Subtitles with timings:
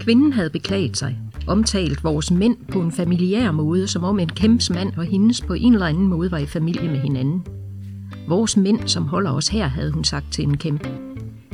[0.00, 4.70] Kvinden havde beklaget sig, omtalt vores mænd på en familiær måde, som om en kæmps
[4.70, 7.46] mand og hendes på en eller anden måde var i familie med hinanden.
[8.28, 10.88] Vores mænd, som holder os her, havde hun sagt til en kæmpe.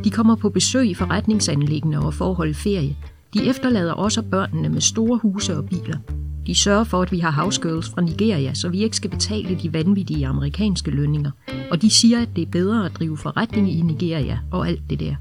[0.04, 2.96] De kommer på besøg i forretningsanlæggende og forhold ferie.
[3.35, 5.99] De efterlader også børnene med store huse og biler.
[6.47, 9.73] De sørger for, at vi har housegirls fra Nigeria, så vi ikke skal betale de
[9.73, 11.31] vanvittige amerikanske lønninger.
[11.71, 15.01] Og de siger, at det er bedre at drive forretning i Nigeria og alt det
[15.01, 15.15] der.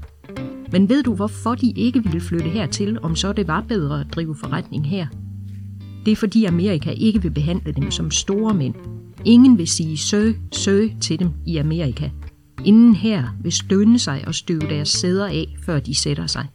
[0.72, 4.06] Men ved du, hvorfor de ikke ville flytte hertil, om så det var bedre at
[4.14, 5.06] drive forretning her?
[6.04, 8.74] Det er fordi Amerika ikke vil behandle dem som store mænd.
[9.24, 12.10] Ingen vil sige sø, sø til dem i Amerika.
[12.64, 16.46] Inden her vil stønne sig og støve deres sæder af, før de sætter sig.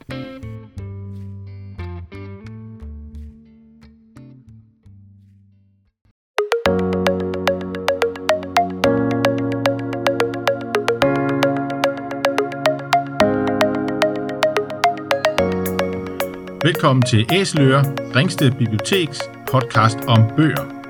[16.71, 17.84] Velkommen til Æseløre,
[18.15, 20.82] Ringsted Biblioteks podcast om bøger.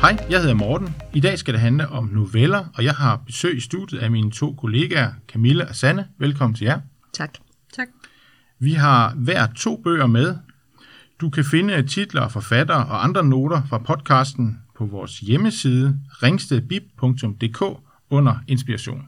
[0.00, 0.96] Hej, jeg hedder Morten.
[1.14, 4.30] I dag skal det handle om noveller, og jeg har besøg i studiet af mine
[4.30, 6.06] to kollegaer, Camilla og Sanne.
[6.18, 6.80] Velkommen til jer.
[7.20, 7.38] Tak.
[7.72, 7.88] Tak.
[8.58, 10.36] Vi har hver to bøger med.
[11.20, 17.62] Du kan finde titler, forfattere og andre noter fra podcasten på vores hjemmeside ringstedbib.dk
[18.10, 19.04] under inspiration.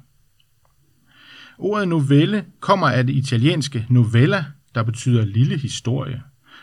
[1.58, 6.22] Ordet novelle kommer af det italienske novella, der betyder lille historie,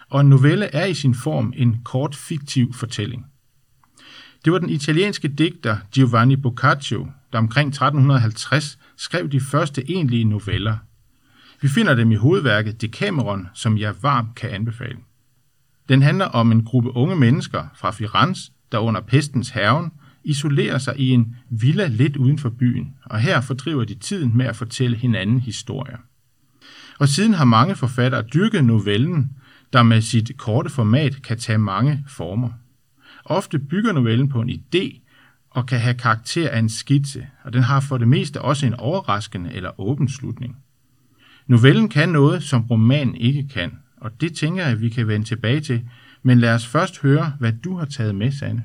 [0.10, 3.26] og en novelle er i sin form en kort fiktiv fortælling.
[4.46, 10.78] Det var den italienske digter Giovanni Boccaccio, der omkring 1350 skrev de første egentlige noveller–
[11.62, 14.98] vi finder dem i hovedværket Decameron, som jeg varmt kan anbefale.
[15.90, 19.92] Den handler om en gruppe unge mennesker fra Firenze, der under pestens haven
[20.24, 24.46] isolerer sig i en villa lidt uden for byen, og her fordriver de tiden med
[24.46, 25.98] at fortælle hinanden historier.
[27.00, 29.30] Og siden har mange forfattere dyrket novellen,
[29.74, 32.50] der med sit korte format kan tage mange former.
[33.26, 35.00] Ofte bygger novellen på en idé
[35.50, 38.74] og kan have karakter af en skitse, og den har for det meste også en
[38.74, 40.58] overraskende eller åben slutning.
[41.50, 45.26] Novellen kan noget, som romanen ikke kan, og det tænker jeg, at vi kan vende
[45.26, 45.82] tilbage til.
[46.24, 48.64] Men lad os først høre, hvad du har taget med, Sanne.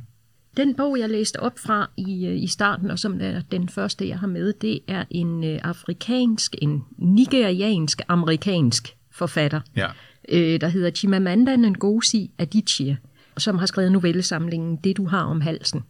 [0.56, 4.08] Den bog, jeg læste op fra i, øh, i starten, og som er den første,
[4.08, 9.86] jeg har med, det er en øh, afrikansk, en nigeriansk, amerikansk forfatter, ja.
[10.28, 12.98] øh, der hedder Chimamanda Ngozi Adichie,
[13.38, 15.82] som har skrevet novellesamlingen Det, du har om halsen.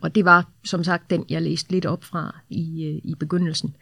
[0.00, 3.76] Og det var, som sagt, den, jeg læste lidt op fra i, øh, i begyndelsen.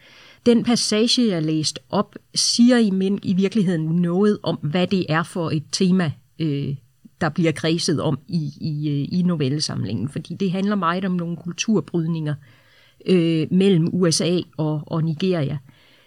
[0.45, 5.23] Den passage, jeg læste op, siger i, min, i virkeligheden noget om, hvad det er
[5.23, 6.75] for et tema, øh,
[7.21, 10.09] der bliver kredset om i, i, øh, i novellesamlingen.
[10.09, 12.35] Fordi det handler meget om nogle kulturbrydninger
[13.05, 15.57] øh, mellem USA og, og Nigeria.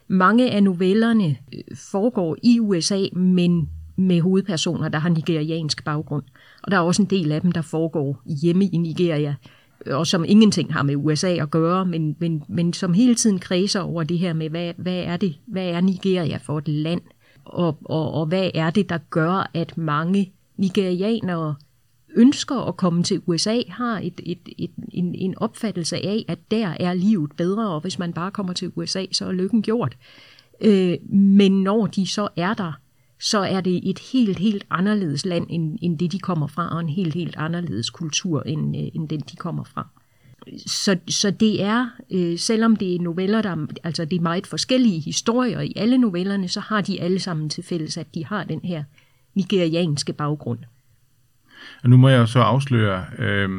[0.09, 6.25] Mange af novellerne øh, foregår i USA, men med hovedpersoner, der har nigeriansk baggrund.
[6.63, 9.35] Og der er også en del af dem, der foregår hjemme i Nigeria
[9.87, 13.39] Øh, og som ingenting har med USA at gøre, men, men, men som hele tiden
[13.39, 17.01] kredser over det her med, hvad, hvad, er det, hvad er Nigeria for et land,
[17.45, 21.55] og, og, og hvad er det, der gør, at mange nigerianere
[22.17, 26.75] ønsker at komme til USA, har et, et, et, en, en opfattelse af, at der
[26.81, 29.97] er livet bedre, og hvis man bare kommer til USA, så er lykken gjort.
[30.61, 32.81] Øh, men når de så er der,
[33.21, 36.81] så er det et helt, helt anderledes land, end, end det de kommer fra, og
[36.81, 39.87] en helt, helt anderledes kultur, end, øh, end den de kommer fra.
[40.67, 45.01] Så, så det er, øh, selvom det er noveller, der altså det er meget forskellige
[45.01, 48.61] historier i alle novellerne, så har de alle sammen til fælles, at de har den
[48.65, 48.85] her
[49.35, 50.59] nigerianske baggrund.
[51.83, 53.51] Og nu må jeg så afsløre øh,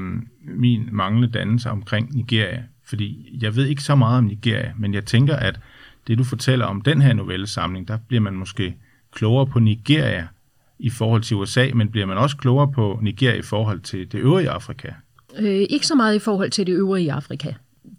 [0.42, 5.06] min manglende dannelse omkring Nigeria, fordi jeg ved ikke så meget om Nigeria, men jeg
[5.06, 5.60] tænker, at
[6.08, 8.76] det du fortæller om den her novellesamling, der bliver man måske
[9.12, 10.28] klogere på Nigeria
[10.80, 14.20] i forhold til USA, men bliver man også klogere på Nigeria i forhold til det
[14.20, 14.88] øvrige Afrika?
[15.40, 17.54] Øh, ikke så meget i forhold til det øvrige Afrika.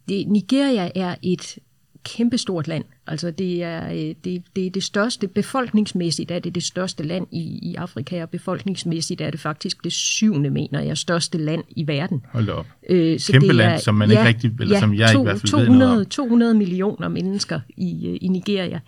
[0.09, 1.59] Det, Nigeria er et
[2.05, 2.85] kæmpestort land.
[3.07, 7.27] Altså det er, øh, det, det er det største, befolkningsmæssigt er det det største land
[7.31, 11.87] i, i Afrika, og befolkningsmæssigt er det faktisk det syvende, mener jeg, største land i
[11.87, 12.27] verden.
[12.33, 12.67] Hold op.
[12.89, 15.13] Øh, så Kæmpe det er, land, som man ja, ikke rigtig, eller ja, som jeg
[15.13, 16.07] to, i hvert fald 200, ved noget om.
[16.07, 18.81] 200 millioner mennesker i, øh, i Nigeria.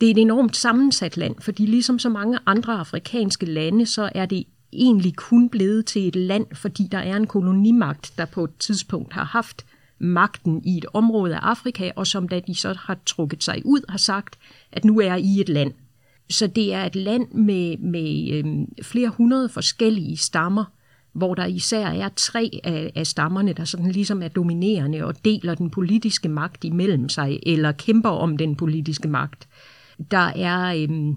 [0.00, 4.26] Det er et enormt sammensat land, fordi ligesom så mange andre afrikanske lande, så er
[4.26, 8.56] det egentlig kun blevet til et land, fordi der er en kolonimagt, der på et
[8.58, 9.66] tidspunkt har haft
[9.98, 13.80] magten i et område af Afrika, og som da de så har trukket sig ud,
[13.88, 14.38] har sagt,
[14.72, 15.72] at nu er I et land.
[16.30, 20.64] Så det er et land med, med øhm, flere hundrede forskellige stammer,
[21.12, 25.54] hvor der især er tre af, af stammerne, der sådan ligesom er dominerende og deler
[25.54, 29.47] den politiske magt imellem sig, eller kæmper om den politiske magt.
[30.10, 31.16] Der er øhm,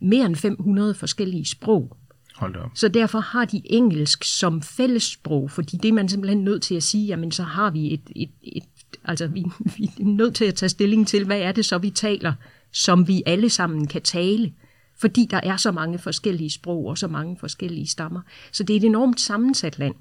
[0.00, 1.96] mere end 500 forskellige sprog.
[2.36, 2.70] Hold op.
[2.74, 6.82] Så derfor har de engelsk som fællessprog, fordi det er man simpelthen nødt til at
[6.82, 8.64] sige, jamen så har vi et, et, et
[9.04, 9.44] altså vi,
[9.76, 12.32] vi er nødt til at tage stilling til, hvad er det så, vi taler,
[12.72, 14.52] som vi alle sammen kan tale
[15.00, 18.20] fordi der er så mange forskellige sprog og så mange forskellige stammer.
[18.52, 19.94] Så det er et enormt sammensat land.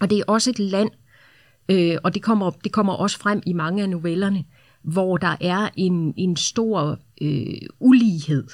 [0.00, 0.90] Og det er også et land,
[1.68, 4.44] øh, og det kommer, det kommer også frem i mange af novellerne,
[4.82, 8.46] hvor der er en, en stor øh, ulighed.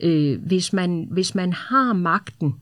[0.00, 2.54] Øh, hvis, man, hvis man har magten,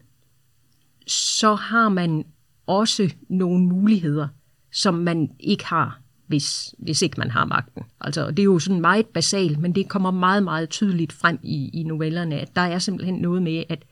[1.07, 2.25] så har man
[2.67, 4.29] også nogle muligheder,
[4.71, 6.03] som man ikke har
[6.33, 7.83] hvis, hvis ikke man har magten.
[8.01, 11.71] Altså, det er jo sådan meget basalt, men det kommer meget, meget tydeligt frem i,
[11.73, 13.85] i novellerne, at der er simpelthen noget med, at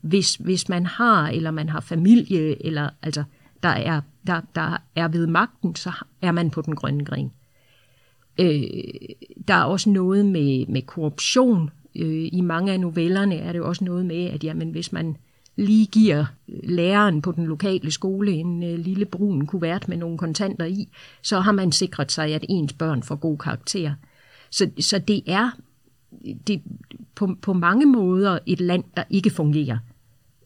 [0.00, 3.24] hvis, hvis man har, eller man har familie, eller altså,
[3.62, 5.92] der er, der, der er ved magten, så
[6.22, 7.32] er man på den grønne gren.
[8.38, 8.62] Øh,
[9.48, 11.70] der er også noget med, med korruption.
[11.96, 15.16] Øh, I mange af novellerne er det også noget med, at jamen, hvis man
[15.56, 20.18] lige giver øh, læreren på den lokale skole en øh, lille brun kuvert med nogle
[20.18, 20.88] kontanter i,
[21.22, 23.94] så har man sikret sig, at ens børn får god karakter.
[24.50, 25.50] Så, så det er
[26.46, 26.62] det,
[27.14, 29.78] på, på mange måder et land, der ikke fungerer.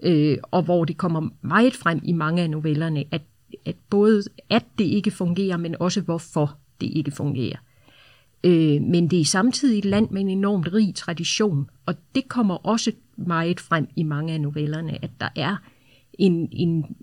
[0.02, 3.22] Øh, og hvor det kommer meget frem i mange af novellerne, at,
[3.64, 7.56] at både at det ikke fungerer, men også hvorfor det ikke fungerer.
[8.44, 12.54] Øh, men det er samtidig et land med en enormt rig tradition, og det kommer
[12.54, 15.56] også meget frem i mange af novellerne, at der er
[16.12, 16.96] en, en,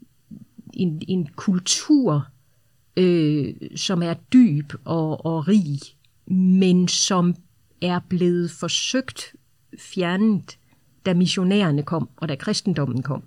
[0.74, 2.28] en, en kultur,
[2.98, 5.80] øh, som er dyb og, og rig,
[6.36, 7.36] men som
[7.81, 9.36] er blevet forsøgt
[9.80, 10.57] fjernet,
[11.06, 13.24] da missionærerne kom, og da kristendommen kom.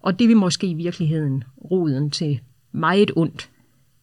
[0.00, 2.40] Og det vil måske i virkeligheden roden til
[2.72, 3.50] meget ondt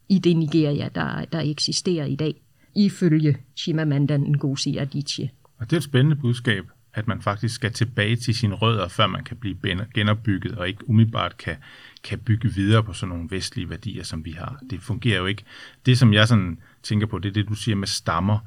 [0.09, 2.41] i det Nigeria, der, der eksisterer i dag,
[2.75, 5.29] ifølge Chimamanda Ngozi Adichie.
[5.57, 9.07] Og det er et spændende budskab at man faktisk skal tilbage til sine rødder, før
[9.07, 9.57] man kan blive
[9.93, 11.55] genopbygget, og ikke umiddelbart kan,
[12.03, 14.59] kan bygge videre på sådan nogle vestlige værdier, som vi har.
[14.69, 15.43] Det fungerer jo ikke.
[15.85, 18.39] Det, som jeg sådan tænker på, det er det, du siger med stammer.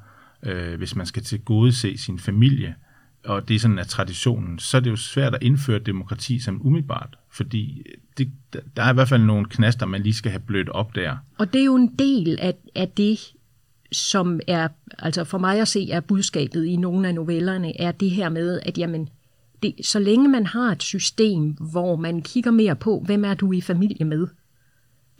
[0.43, 2.75] Øh, hvis man skal til gode se sin familie,
[3.25, 6.67] og det er sådan af traditionen, så er det jo svært at indføre demokrati som
[6.67, 7.83] umiddelbart, fordi
[8.19, 8.33] det,
[8.77, 11.17] der er i hvert fald nogle knaster, man lige skal have blødt op der.
[11.39, 13.19] Og det er jo en del af, af det,
[13.93, 14.69] som er,
[14.99, 18.61] altså for mig at se, er budskabet i nogle af novellerne, er det her med,
[18.62, 19.09] at jamen,
[19.62, 23.53] det, så længe man har et system, hvor man kigger mere på, hvem er du
[23.53, 24.27] i familie med,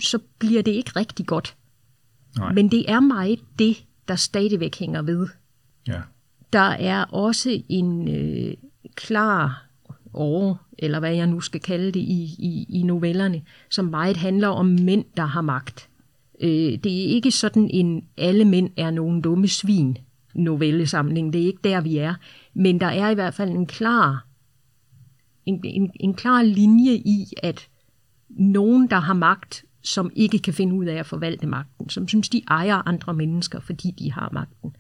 [0.01, 1.57] så bliver det ikke rigtig godt.
[2.39, 2.53] Nej.
[2.53, 5.29] Men det er meget det, der stadigvæk hænger ved.
[5.89, 6.01] Ja.
[6.53, 8.55] Der er også en øh,
[8.95, 9.67] klar
[10.15, 14.49] år, eller hvad jeg nu skal kalde det i, i, i novellerne, som meget handler
[14.49, 15.89] om mænd, der har magt.
[16.41, 19.99] Øh, det er ikke sådan en alle mænd er nogle dumme svin
[20.35, 21.33] novellesamling.
[21.33, 22.15] Det er ikke der, vi er.
[22.55, 24.27] Men der er i hvert fald en klar,
[25.47, 27.69] en, en, en klar linje i, at
[28.29, 32.29] nogen, der har magt, som ikke kan finde ud af at forvalte magten, som synes,
[32.29, 34.77] de ejer andre mennesker, fordi de har magten.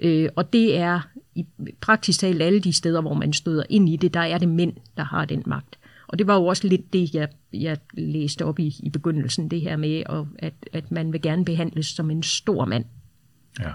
[0.00, 1.00] Øh, og det er
[1.34, 1.46] i
[1.80, 4.72] praktisk talt alle de steder, hvor man støder ind i det, der er det mænd,
[4.96, 5.78] der har den magt.
[6.08, 9.60] Og det var jo også lidt det, jeg, jeg læste op i, i begyndelsen, det
[9.60, 10.02] her med,
[10.38, 12.84] at, at man vil gerne behandles som en stor mand.
[13.60, 13.72] Ja.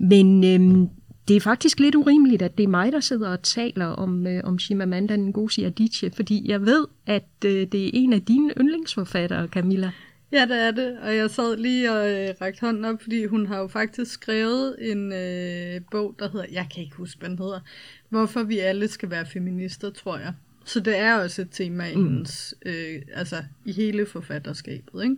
[0.00, 0.88] Men øhm,
[1.28, 4.40] det er faktisk lidt urimeligt, at det er mig, der sidder og taler om, øh,
[4.44, 9.46] om Chimamanda Ngozi Adichie, fordi jeg ved, at øh, det er en af dine yndlingsforfattere,
[9.46, 9.90] Camilla.
[10.32, 13.46] Ja, det er det, og jeg sad lige og øh, rakte hånden op, fordi hun
[13.46, 17.38] har jo faktisk skrevet en øh, bog, der hedder, jeg kan ikke huske, hvad den
[17.38, 17.60] hedder,
[18.08, 20.32] Hvorfor vi alle skal være feminister, tror jeg.
[20.66, 22.04] Så det er også et tema i, mm.
[22.04, 25.02] hendes, øh, altså, i hele forfatterskabet.
[25.02, 25.16] Ikke?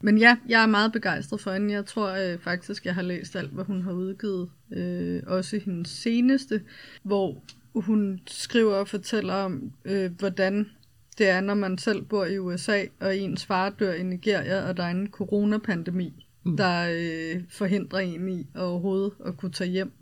[0.00, 1.74] Men ja, jeg er meget begejstret for hende.
[1.74, 4.50] Jeg tror øh, faktisk, jeg har læst alt, hvad hun har udgivet.
[4.72, 6.62] Øh, også hendes seneste,
[7.02, 7.42] hvor
[7.74, 10.70] hun skriver og fortæller om, øh, hvordan
[11.18, 14.76] det er, når man selv bor i USA, og ens far dør i Nigeria, og
[14.76, 16.56] der er en coronapandemi, mm.
[16.56, 19.92] der øh, forhindrer en i overhovedet at kunne tage hjem.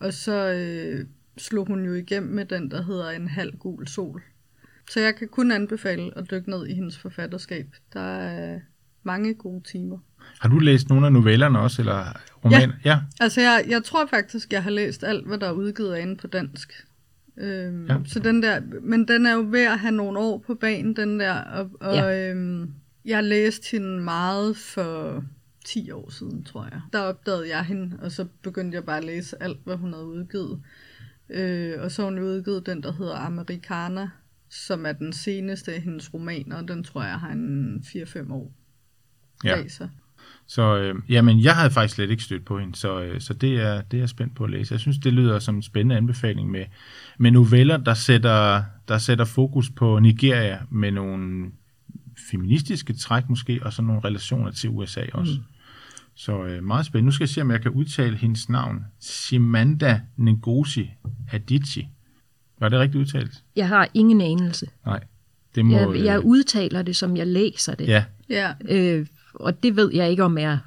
[0.00, 1.06] Og så øh,
[1.38, 4.22] slog hun jo igennem med den, der hedder En halv gul sol.
[4.90, 7.66] Så jeg kan kun anbefale at dykke ned i hendes forfatterskab.
[7.92, 8.60] Der er
[9.02, 9.98] mange gode timer.
[10.40, 12.74] Har du læst nogle af novellerne også, eller romaner?
[12.84, 13.00] Ja, ja.
[13.20, 16.26] altså jeg, jeg tror faktisk, jeg har læst alt, hvad der er udgivet af på
[16.26, 16.86] dansk.
[17.36, 17.96] Øhm, ja.
[18.06, 21.20] Så den der, men den er jo ved at have nogle år på banen, den
[21.20, 22.30] der, og, og ja.
[22.30, 22.70] øhm,
[23.04, 25.24] jeg læste hende meget for
[25.64, 26.80] 10 år siden, tror jeg.
[26.92, 30.06] Der opdagede jeg hende, og så begyndte jeg bare at læse alt, hvad hun havde
[30.06, 30.60] udgivet.
[31.32, 34.10] Øh, og så har hun udgivet den, der hedder Americana,
[34.50, 38.52] som er den seneste af hendes romaner, og den tror jeg har en 4-5 år
[39.44, 39.54] Ja.
[39.56, 39.88] bag sig.
[40.46, 43.60] Så øh, jamen, jeg havde faktisk slet ikke stødt på hende, så, øh, så det,
[43.60, 44.72] er, det er jeg spændt på at læse.
[44.72, 46.64] Jeg synes, det lyder som en spændende anbefaling med,
[47.18, 51.50] med noveller, der sætter, der sætter fokus på Nigeria med nogle
[52.30, 55.32] feministiske træk måske, og så nogle relationer til USA også.
[55.32, 55.51] Mm.
[56.14, 57.06] Så øh, meget spændende.
[57.06, 58.84] Nu skal jeg se, om jeg kan udtale hendes navn.
[59.00, 60.90] Simanda Ngozi
[61.32, 61.88] Adichie.
[62.60, 63.42] Var det rigtigt udtalt?
[63.56, 64.66] Jeg har ingen anelse.
[64.86, 65.00] Nej.
[65.54, 67.88] Det må, Jeg, jeg øh, udtaler det, som jeg læser det.
[67.88, 70.58] ja, Ja, Øh, og det ved jeg ikke, om er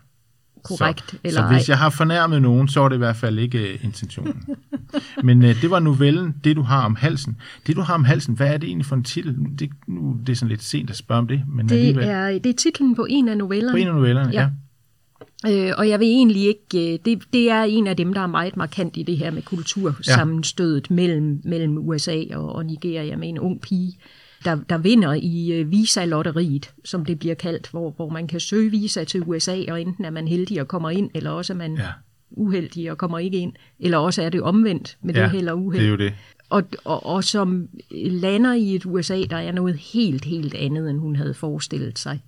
[0.63, 1.53] korrekt så, eller så ej.
[1.53, 4.43] hvis jeg har fornærmet nogen, så er det i hvert fald ikke øh, intentionen.
[5.23, 7.37] Men øh, det var novellen, det du har om halsen.
[7.67, 9.35] Det du har om halsen, hvad er det egentlig for en titel?
[9.59, 12.03] Det, nu, det er sådan lidt sent at spørge om det, men Det alligevel.
[12.07, 13.73] er, det er titlen på en af novellerne.
[13.73, 14.41] på en af novellerne, ja.
[14.41, 14.49] ja.
[15.47, 18.27] Øh, og jeg vil egentlig ikke, øh, det, det er en af dem, der er
[18.27, 20.95] meget markant i det her med kultursammenstødet ja.
[20.95, 23.97] mellem, mellem USA og, og Nigeria med en ung pige,
[24.45, 28.71] der, der vinder i øh, visa-lotteriet, som det bliver kaldt, hvor, hvor man kan søge
[28.71, 31.75] visa til USA, og enten er man heldig og kommer ind, eller også er man
[31.75, 31.87] Ja.
[32.31, 35.21] uheldig og kommer ikke ind, eller også er det omvendt med ja.
[35.21, 35.81] det held og uheld.
[35.81, 36.13] det er jo det.
[36.49, 40.99] og, og, og som lander i et USA, der er noget helt, helt andet, end
[40.99, 42.19] hun havde forestillet sig.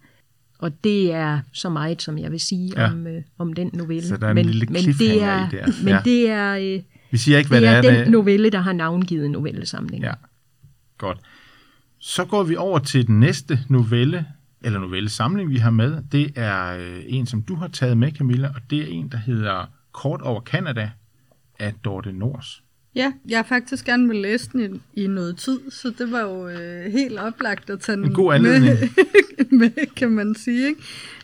[0.60, 2.92] Og det er så meget, som jeg vil sige Ja.
[2.92, 4.08] om, øh, om den novelle.
[4.08, 5.68] Så der er en men, lille men det er, i der.
[5.84, 6.02] Men Ja.
[6.06, 8.74] det er, øh, Vi siger ikke, hvad det det, er det den novelle, der har
[8.74, 10.04] navngivet novellesamlingen.
[10.04, 10.14] Ja,
[10.98, 11.18] godt.
[12.00, 14.26] Så går vi over til den næste novelle,
[14.62, 16.02] eller novellesamling, vi har med.
[16.12, 19.18] Det er øh, en, som du har taget med, Camilla, og det er en, der
[19.18, 20.90] hedder Kort over Canada
[21.60, 22.64] af Dorte Nors.
[22.98, 26.22] Ja jeg har faktisk gerne vil læse den i, i noget tid, så det var
[26.22, 28.80] jo øh, helt oplagt at tage den En god anledning.
[29.50, 30.68] med, med, kan man sige.
[30.68, 30.82] Ikke?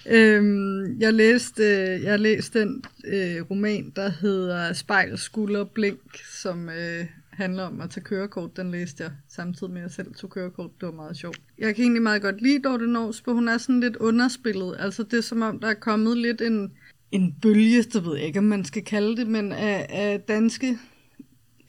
[0.09, 6.69] Øhm, jeg læste øh, jeg læste den øh, roman, der hedder Spejl, Skulder, Blink, som
[6.69, 8.57] øh, handler om at tage kørekort.
[8.57, 10.71] Den læste jeg samtidig med, at jeg selv tog kørekort.
[10.81, 11.39] Det var meget sjovt.
[11.57, 12.85] Jeg kan egentlig meget godt lide Dorte
[13.25, 14.75] for hun er sådan lidt underspillet.
[14.79, 16.71] Altså det er som om, der er kommet lidt en,
[17.11, 20.77] en bølge, det ved jeg ikke, om man skal kalde det, men af, af danske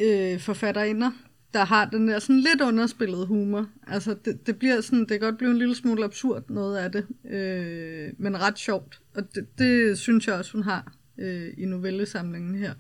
[0.01, 1.11] øh, forfatterinder,
[1.55, 3.67] der har den der sådan lidt underspillet humor.
[3.87, 6.93] Altså, det, det bliver sådan, det kan godt blive en lille smule absurd, noget af
[6.93, 9.01] det, øh, men ret sjovt.
[9.15, 12.75] Og det, det synes jeg også, hun har øh, i novellesamlingen her.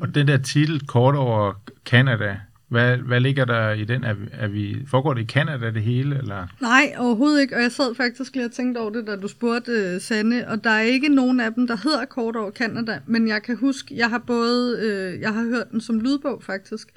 [0.00, 1.52] Og den der titel, Kort over
[1.84, 4.04] Canada, hvad, hvad ligger der i den?
[4.04, 6.18] Er, vi- er vi, foregår det i Canada det hele?
[6.18, 6.46] Eller?
[6.60, 9.72] Nej, overhovedet ikke, og jeg sad faktisk lige og tænkte over det, da du spurgte
[9.72, 10.44] øh, uh, Sande.
[10.48, 13.56] og der er ikke nogen af dem, der hedder Kort over Canada, men jeg kan
[13.56, 16.88] huske, jeg har både, øh, jeg har hørt den som lydbog faktisk,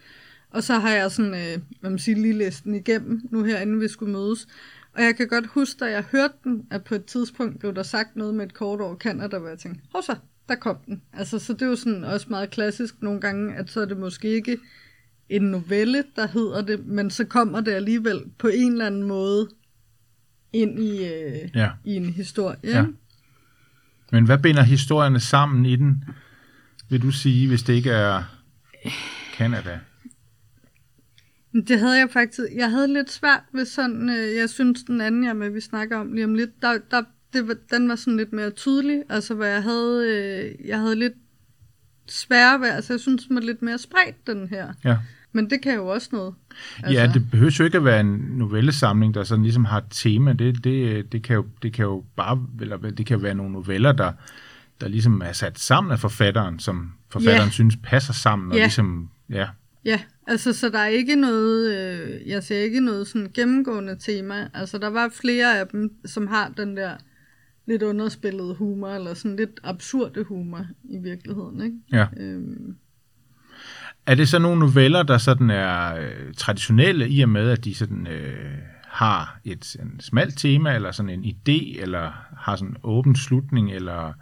[0.51, 3.59] og så har jeg sådan, øh, hvad man siger, lige læst den igennem, nu her
[3.59, 4.47] inden vi skulle mødes,
[4.93, 7.83] og jeg kan godt huske, da jeg hørte den, at på et tidspunkt blev der
[7.83, 10.15] sagt noget med et kort over Canada, hvor jeg tænkte, hov så,
[10.49, 11.01] der kom den.
[11.13, 13.97] Altså, så det er jo sådan også meget klassisk nogle gange, at så er det
[13.97, 14.57] måske ikke
[15.29, 19.49] en novelle, der hedder det, men så kommer det alligevel på en eller anden måde
[20.53, 21.69] ind i, øh, Ja.
[21.85, 22.57] i en historie.
[22.63, 22.85] Ja.
[24.11, 26.03] Men hvad binder historierne sammen i den,
[26.89, 28.23] vil du sige, hvis det ikke er
[29.37, 29.79] Canada?
[31.51, 35.01] Men Det havde jeg faktisk, jeg havde lidt svært ved sådan, øh, jeg synes den
[35.01, 37.03] anden, jeg med, vi snakker om lige om lidt, der, der,
[37.33, 40.05] det den var sådan lidt mere tydelig, altså hvor jeg havde,
[40.59, 41.13] øh, jeg havde lidt
[42.07, 44.73] sværere ved, altså jeg synes den var lidt mere spredt, den her.
[44.83, 44.97] Ja.
[45.37, 46.33] Men det kan jo også noget.
[46.83, 47.01] Altså.
[47.01, 50.33] Ja, det behøver jo ikke at være en novellesamling, der sådan ligesom har et tema.
[50.33, 53.53] Det, det, det, kan, jo, det kan jo bare, eller det kan jo være nogle
[53.53, 54.11] noveller, der,
[54.81, 57.51] der ligesom er sat sammen af forfatteren, som forfatteren Ja.
[57.51, 58.51] synes passer sammen.
[58.51, 58.63] Og Ja.
[58.63, 59.47] ligesom, ja,
[59.85, 64.49] Ja, altså så der er ikke noget, øh, jeg ser ikke noget sådan gennemgående tema.
[64.53, 66.91] Altså der var flere af dem, som har den der
[67.67, 71.77] lidt underspillede humor, eller sådan lidt absurde humor i virkeligheden, ikke?
[71.91, 72.07] ja.
[72.17, 72.75] Øhm,
[74.07, 77.75] Er det så nogle noveller, der sådan er øh, traditionelle, i og med, at de
[77.75, 82.77] sådan øh, har et en smalt tema, eller sådan en idé, eller har sådan en
[82.83, 84.13] åben slutning, eller,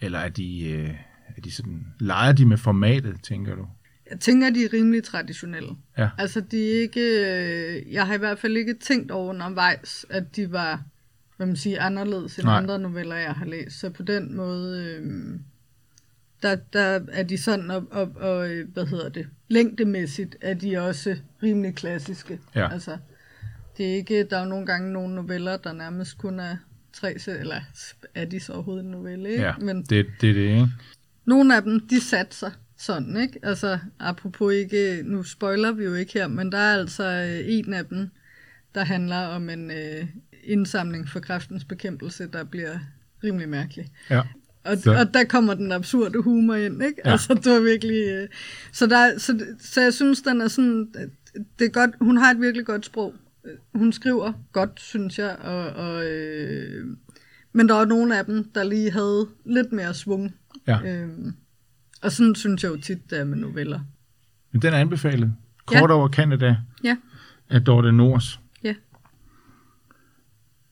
[0.00, 0.90] eller er de, øh,
[1.36, 3.66] er de sådan, leger de med formatet, tænker du?
[4.12, 5.70] jeg tænker, de er rimelig traditionelle.
[5.98, 6.08] Ja.
[6.18, 10.36] Altså de er ikke, øh, jeg har i hvert fald ikke tænkt over undervejs, at
[10.36, 10.82] de var,
[11.36, 12.56] hvad man siger, anderledes end Nej.
[12.56, 13.80] Andre noveller, jeg har læst.
[13.80, 15.40] Så på den måde, øh,
[16.42, 21.16] der, der er de sådan, og, og, og hvad hedder det, længdemæssigt er de også
[21.42, 22.40] rimelig klassiske.
[22.54, 22.72] Ja.
[22.72, 22.96] Altså,
[23.76, 26.56] det er ikke, der er jo nogle gange nogle noveller, der nærmest kun er
[26.92, 27.60] tre, eller
[28.14, 29.42] er de så overhovedet en novelle, ikke?
[29.42, 30.68] Ja, Men det, det er det, ikke?
[31.24, 33.38] nogle af dem, de satser sådan, ikke?
[33.42, 37.74] Altså, apropos ikke, nu spoiler vi jo ikke her, men der er altså øh, en
[37.74, 38.10] af dem,
[38.74, 40.06] der handler om en øh,
[40.44, 42.78] indsamling for kræftens bekæmpelse, der bliver
[43.24, 43.90] rimelig mærkelig.
[44.10, 44.22] Ja.
[44.64, 47.00] Og, Så- og der kommer den absurde humor ind, ikke?
[47.04, 47.10] Ja.
[47.10, 48.02] Altså, det var virkelig...
[48.08, 48.28] øh,
[48.72, 50.88] Så, der, så, så jeg synes, den er sådan...
[51.58, 53.14] Det er godt, hun har et virkelig godt sprog.
[53.74, 56.86] Hun skriver godt, synes jeg, og, og, øh,
[57.52, 60.34] men der var nogle af dem, der lige havde lidt mere svung.
[60.66, 60.78] ja.
[60.86, 61.32] Øhm,
[62.02, 63.80] og sådan synes jeg jo tit, det er med noveller.
[64.52, 65.32] Men den er anbefalet.
[65.66, 65.94] Kort Ja.
[65.94, 66.96] over Canada Ja,
[67.50, 68.40] af Dorte Nors.
[68.64, 68.74] ja.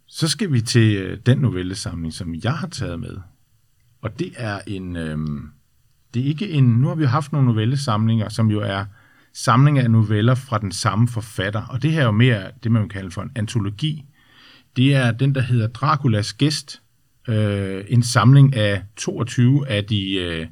[0.06, 3.16] Så skal vi til øh, den novellesamling, som jeg har taget med.
[4.02, 4.96] Og det er en...
[4.96, 5.18] Øh,
[6.14, 6.64] det er ikke en...
[6.64, 8.84] Nu har vi jo haft nogle novellesamlinger, som jo er
[9.32, 11.62] samlinger af noveller fra den samme forfatter.
[11.66, 14.04] Og det her er jo mere det, man kan kalde for en antologi.
[14.76, 16.82] Det er den, der hedder Draculas Gæst.
[17.28, 20.46] Øh, en samling af 22 af de, øh,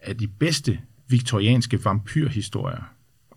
[0.00, 2.82] af de bedste viktorianske vampyrhistorier.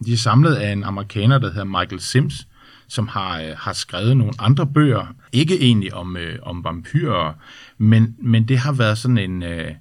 [0.06, 2.48] De er samlet af en amerikaner, der hedder Michael Sims,
[2.88, 5.16] som har, øh, har skrevet nogle andre bøger.
[5.32, 7.34] Ikke egentlig om, øh, om vampyrer,
[7.78, 9.72] men, men det har været sådan en, øh,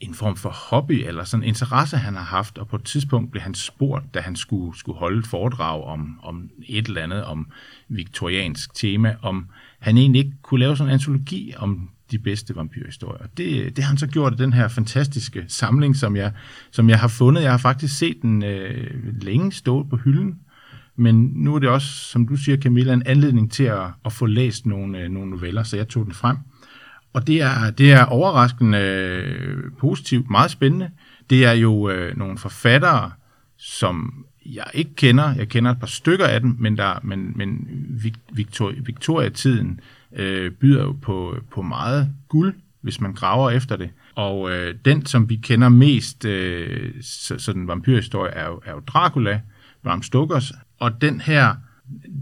[0.00, 2.58] en form for hobby eller sådan en interesse, han har haft.
[2.58, 6.20] Og på et tidspunkt blev han spurgt, da han skulle, skulle holde et foredrag om,
[6.22, 7.46] om et eller andet, om
[7.88, 9.46] viktoriansk tema, om
[9.78, 13.26] han egentlig ikke kunne lave sådan en antologi om de bedste vampyrhistorier.
[13.36, 16.32] Det, det har han så gjort i den her fantastiske samling, som jeg,
[16.70, 17.42] som jeg har fundet.
[17.42, 20.40] Jeg har faktisk set den øh, længe stå på hylden,
[20.96, 24.26] men nu er det også, som du siger, Camilla, en anledning til at, at få
[24.26, 26.36] læst nogle, øh, nogle noveller, så jeg tog den frem.
[27.12, 30.90] Og det er, det er overraskende øh, positivt, meget spændende.
[31.30, 33.10] Det er jo øh, nogle forfattere,
[33.56, 35.34] som jeg ikke kender.
[35.34, 37.68] Jeg kender et par stykker af dem, men, der, men, men
[38.32, 39.80] Victoria, Victoria-tiden
[40.16, 43.90] øh, byder jo på, på meget guld, hvis man graver efter det.
[44.14, 48.80] Og øh, den, som vi kender mest, øh, så, sådan vampyrhistorie, er jo, er jo
[48.80, 49.40] Dracula,
[49.82, 50.52] Bram Stokers.
[50.84, 51.54] Og den her,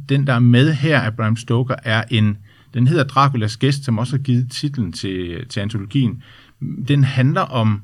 [0.09, 2.39] den der er med her af Bram Stoker, er en,
[2.75, 6.23] den hedder Draculas Gæst, som også har givet titlen til, til antologien.
[6.89, 7.83] Den handler om,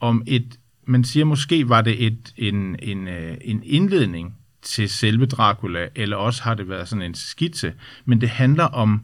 [0.00, 5.26] om et, man siger måske var det et, en, en, øh, en indledning til selve
[5.26, 7.72] Dracula, eller også har det været sådan en skitse,
[8.04, 9.02] men det handler om,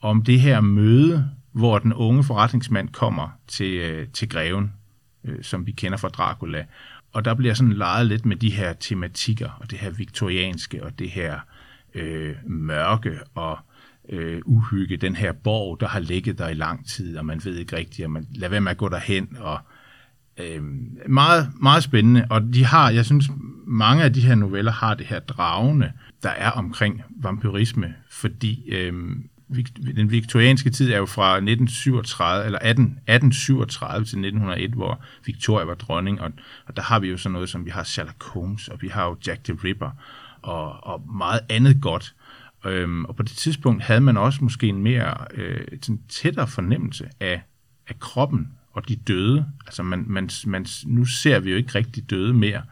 [0.00, 4.72] om det her møde, hvor den unge forretningsmand kommer til, øh, til greven,
[5.24, 6.64] øh, som vi kender fra Dracula.
[7.18, 10.98] Og der bliver sådan leget lidt med de her tematikker, og det her viktorianske, og
[10.98, 11.40] det her
[11.94, 13.58] øh, mørke og
[14.08, 17.56] øh, uhygge, den her borg, der har ligget der i lang tid, og man ved
[17.56, 19.58] ikke rigtigt, og man lader være med at gå derhen, og
[20.38, 20.62] øh,
[21.06, 23.30] meget, meget spændende, og de har, jeg synes,
[23.66, 28.92] mange af de her noveller har det her dragende, der er omkring vampyrisme, fordi øh,
[29.96, 35.74] den viktorianske tid er jo fra 1937, eller 18, 1837 til 1901, hvor Victoria var
[35.74, 36.32] dronning, og,
[36.66, 39.06] og der har vi jo sådan noget som, vi har Sherlock Holmes, og vi har
[39.06, 39.90] jo Jack the Ripper,
[40.42, 42.14] og, og meget andet godt.
[42.64, 47.08] Øhm, og på det tidspunkt havde man også måske en mere øh, sådan tættere fornemmelse
[47.20, 47.42] af,
[47.88, 49.46] af kroppen og de døde.
[49.66, 52.62] Altså man, man, man, nu ser vi jo ikke rigtig døde mere,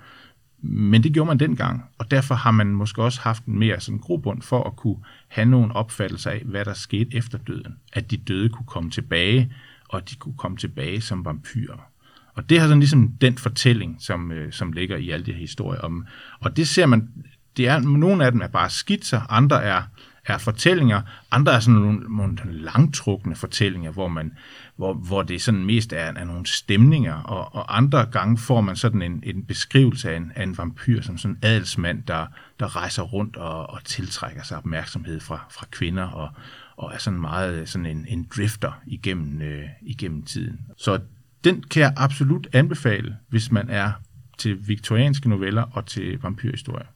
[0.69, 3.99] men det gjorde man dengang, og derfor har man måske også haft en mere sådan
[3.99, 4.97] grobund for at kunne
[5.29, 7.77] have nogle opfattelser af, hvad der skete efter døden.
[7.93, 9.53] At de døde kunne komme tilbage,
[9.89, 11.91] og at de kunne komme tilbage som vampyrer.
[12.35, 15.39] Og det har sådan ligesom den fortælling, som, øh, som ligger i alle de her
[15.39, 16.07] historier om.
[16.41, 17.09] Og det ser man,
[17.57, 19.83] det er, nogle af dem er bare skitser, andre er,
[20.27, 24.33] er fortællinger, andre er sådan nogle, nogle langtrukne fortællinger, hvor, man,
[24.77, 28.77] hvor, hvor det sådan mest er, er nogle stemninger, og, og andre gange får man
[28.77, 32.27] sådan en, en beskrivelse af en, af en vampyr som sådan en adelsmand, der,
[32.61, 36.29] der rejser rundt og, og tiltrækker sig opmærksomhed fra, fra kvinder, og,
[36.77, 40.61] og er sådan meget sådan en, en drifter igennem, øh, igennem tiden.
[40.77, 41.01] Så
[41.45, 43.93] den kan jeg absolut anbefale, hvis man er
[44.39, 46.87] til viktorianske noveller og til vampyrhistorier.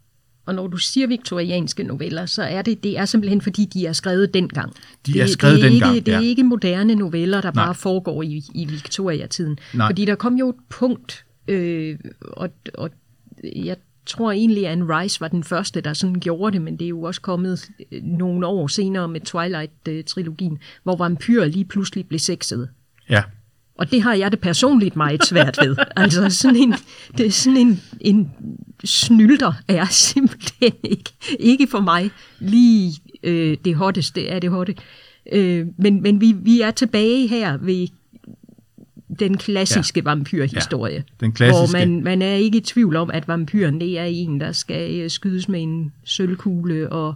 [0.46, 3.92] Og når du siger viktorianske noveller, så er det, det er simpelthen fordi, de er
[3.92, 4.72] skrevet dengang.
[5.07, 6.24] De det, er skrevet det er dengang, ikke, Det er ja.
[6.26, 7.64] ikke moderne noveller, der Nej.
[7.64, 9.59] bare foregår i, i Victoria-tiden.
[9.74, 9.88] Nej.
[9.88, 12.90] Fordi der kom jo et punkt, øh, og, og
[13.42, 13.76] jeg
[14.07, 16.88] tror egentlig, at Anne Rice var den første, der sådan gjorde det, men det er
[16.88, 22.68] jo også kommet øh, nogle år senere med Twilight-trilogien, hvor vampyrer lige pludselig blev sexede.
[23.11, 23.22] Ja,
[23.81, 25.77] Og det har jeg det personligt meget svært ved.
[25.97, 26.75] Altså sådan en,
[27.19, 28.31] det er sådan en, en
[28.85, 34.75] snylder er simpelthen ikke, ikke for mig lige øh, det hotteste af det hotte.
[35.33, 37.88] Øh, men men vi, vi er tilbage her ved
[39.19, 40.11] den klassiske ja.
[40.11, 40.95] vampyrhistorie.
[40.95, 41.79] Ja, den klassiske.
[41.79, 45.01] Hvor man, man er ikke i tvivl om, at vampyren det er en, der skal
[45.01, 47.14] øh, skydes med en sølvkugle og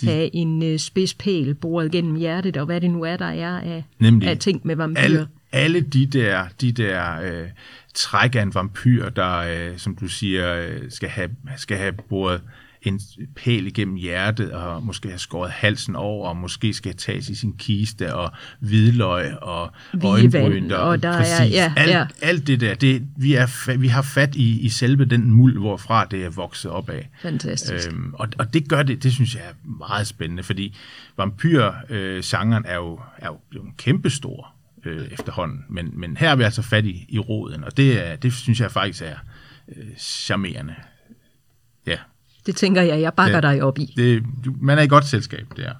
[0.00, 0.06] de...
[0.06, 3.84] have en øh, spidspæl boret gennem hjertet, og hvad det nu er, der er af,
[3.98, 4.28] Nemlig.
[4.28, 5.04] af ting med vampyrer.
[5.04, 7.48] alle, alle de der, de der øh,
[7.94, 12.40] træk af en vampyr, der, øh, som du siger, øh, skal have, skal have boret
[12.82, 13.00] en
[13.36, 17.52] pæl igennem hjertet, og måske have skåret halsen over, og måske skal tages i sin
[17.58, 19.72] kiste, og hvidløg, og
[20.04, 20.70] øjenbryn.
[20.70, 22.06] og, og der præcis, er, ja, alt, ja.
[22.22, 26.04] alt det der, det, vi, er, vi har fat i, i selve den muld, hvorfra
[26.04, 27.10] det er vokset op af.
[27.22, 27.88] Fantastisk.
[27.88, 30.76] Øhm, og, og det gør det, det synes jeg er meget spændende, fordi
[31.16, 36.62] vampyr-genren er jo, er jo blevet kæmpestor øh, efterhånden, men, men her er vi altså
[36.62, 39.16] fat i, i roden, og det, er, det synes jeg faktisk er
[39.76, 40.74] øh, charmerende.
[41.86, 41.96] Ja,
[42.46, 43.52] Det tænker jeg, jeg bakker Ja.
[43.54, 43.92] dig op i.
[43.96, 45.72] det, du- man er i godt selskab der.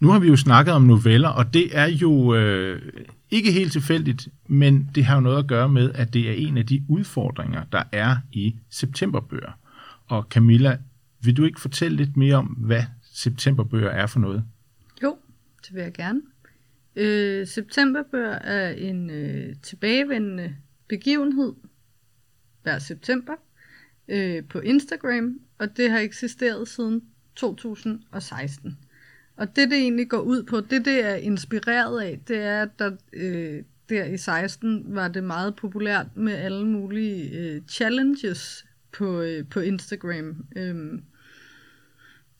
[0.00, 2.92] Nu har vi jo snakket om noveller, og det er jo øh,
[3.30, 6.56] ikke helt tilfældigt, men det har jo noget at gøre med, at det er en
[6.58, 9.52] af de udfordringer, der er i septemberbøger.
[10.06, 10.76] Og Camilla,
[11.20, 12.82] vil du ikke fortælle lidt mere om, hvad
[13.12, 14.44] septemberbøger er for noget?
[15.02, 15.16] Jo,
[15.66, 16.20] det vil jeg gerne.
[16.98, 20.56] Øh, septemberbør er en øh, tilbagevendende
[20.88, 21.52] begivenhed
[22.62, 23.32] hver september
[24.08, 27.02] øh, på Instagram, og det har eksisteret siden
[27.36, 28.78] 2016.
[29.36, 32.78] Og det, det egentlig går ud på, det det er inspireret af, det er, at
[32.78, 39.20] der, øh, der i 16 var det meget populært med alle mulige øh, challenges på,
[39.20, 40.46] øh, på Instagram.
[40.56, 41.00] Øh,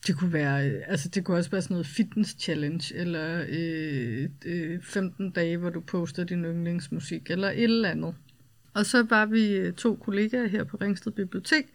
[0.07, 4.29] det kunne være, øh, altså det kunne også være sådan noget fitness challenge, eller øh,
[4.45, 8.15] øh, 15 dage, hvor du poster din yndlingsmusik, eller et eller andet.
[8.73, 11.65] Og så var vi øh, to kollegaer her på Ringsted Bibliotek,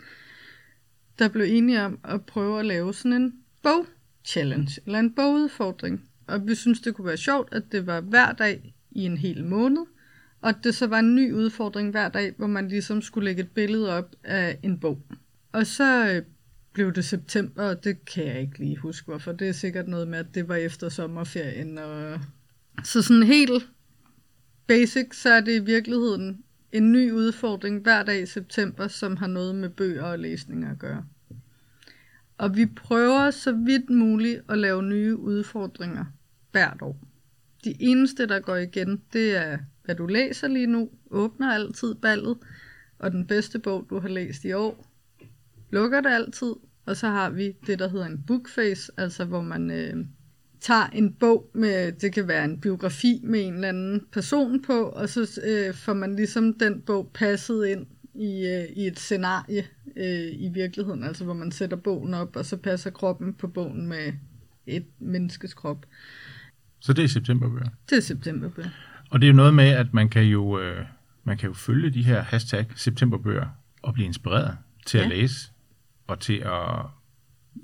[1.18, 6.08] der blev enige om at prøve at lave sådan en bog-challenge, eller en bogudfordring.
[6.26, 9.44] Og vi synes, det kunne være sjovt, at det var hver dag i en hel
[9.44, 9.82] måned,
[10.40, 13.42] og at det så var en ny udfordring hver dag, hvor man ligesom skulle lægge
[13.42, 15.02] et billede op af en bog.
[15.52, 16.22] Og så øh,
[16.74, 19.32] blev det september, og det kan jeg ikke lige huske, hvorfor.
[19.32, 21.78] Det er sikkert noget med, at det var efter sommerferien.
[21.78, 22.20] Og...
[22.84, 23.70] Så sådan helt
[24.66, 29.26] basic, så er det i virkeligheden en ny udfordring hver dag i september, som har
[29.26, 31.04] noget med bøger og læsning at gøre.
[32.38, 36.04] Og vi prøver så vidt muligt at lave nye udfordringer
[36.52, 36.98] hvert år.
[37.64, 42.38] De eneste, der går igen, det er, hvad du læser lige nu, åbner altid ballet,
[42.98, 44.93] og den bedste bog, du har læst i år,
[45.74, 46.54] lukker det altid,
[46.86, 50.04] og så har vi det, der hedder en bookface, altså hvor man øh,
[50.60, 54.82] tager en bog med, det kan være en biografi med en eller anden person på,
[54.82, 59.64] og så øh, får man ligesom den bog passet ind i, øh, i et scenarie
[59.96, 63.86] øh, i virkeligheden, altså hvor man sætter bogen op, og så passer kroppen på bogen
[63.86, 64.12] med
[64.66, 65.86] et menneskes krop.
[66.80, 67.68] Så det er septemberbøger.
[67.90, 68.70] Det er septemberbøger.
[69.10, 70.84] Og det er jo noget med, at man kan jo, øh,
[71.24, 73.46] man kan jo følge de her hashtag septemberbøger
[73.82, 74.56] og blive inspireret
[74.86, 75.04] til ja.
[75.04, 75.50] at læse
[76.06, 76.86] og til at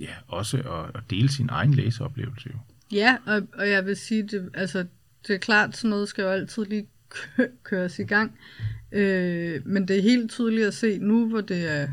[0.00, 2.50] ja, også at, at dele sin egen læseoplevelse.
[2.54, 2.58] Jo.
[2.92, 4.86] Ja, og, og jeg vil sige, det, altså,
[5.26, 8.38] det er klart, sådan noget skal jo altid lige kø- køres i gang.
[8.92, 11.88] Øh, men det er helt tydeligt at se nu, hvor det er,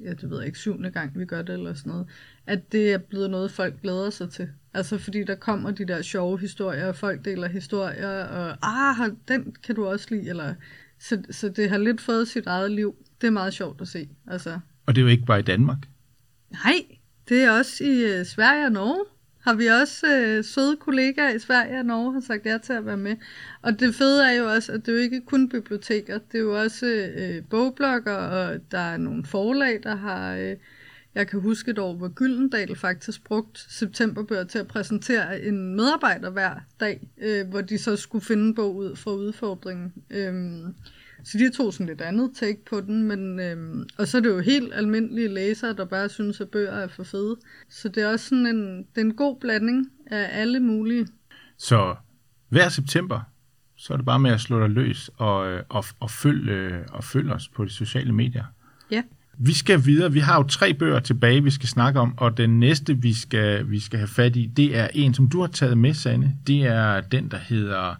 [0.00, 2.06] ja, det ved jeg ikke, syvende gang, vi gør det eller sådan noget,
[2.46, 4.48] at det er blevet noget, folk glæder sig til.
[4.74, 9.56] Altså fordi der kommer de der sjove historier, og folk deler historier, og ah, den
[9.62, 10.54] kan du også lide, eller...
[10.98, 12.96] Så, så det har lidt fået sit eget liv.
[13.20, 14.08] Det er meget sjovt at se.
[14.26, 15.78] Altså, og det er jo ikke bare i Danmark.
[16.50, 16.84] Nej,
[17.28, 19.04] det er også i øh, Sverige og Norge.
[19.40, 22.86] Har vi også øh, søde kollegaer i Sverige og Norge har sagt ja til at
[22.86, 23.16] være med.
[23.62, 26.42] Og det fede er jo også, at det er jo ikke kun biblioteker, det er
[26.42, 30.34] jo også øh, bogblokker, og der er nogle forlag, der har...
[30.34, 30.56] Øh,
[31.14, 36.30] jeg kan huske et år, hvor Gyldendal faktisk brugt septemberbøger til at præsentere en medarbejder
[36.30, 39.92] hver dag, øh, hvor de så skulle finde en bog ud fra udfordringen.
[40.10, 40.34] Øh,
[41.24, 44.28] så de tog sådan lidt andet take på den, men øhm, og så er det
[44.28, 47.36] jo helt almindelige læsere, der bare synes, at bøger er for fede.
[47.70, 51.06] Så det er også sådan en, det er en god blanding af alle mulige.
[51.58, 51.94] Så
[52.48, 53.20] hver september,
[53.76, 56.82] så er det bare med at slå dig løs og, øh, og, og, følge, øh,
[56.92, 58.44] og følge os på de sociale medier.
[58.90, 59.02] Ja.
[59.38, 60.12] Vi skal videre.
[60.12, 63.70] Vi har jo tre bøger tilbage, vi skal snakke om, og den næste, vi skal,
[63.70, 66.36] vi skal have fat i, det er en, som du har taget med, Sanne.
[66.46, 67.94] Det er den, der hedder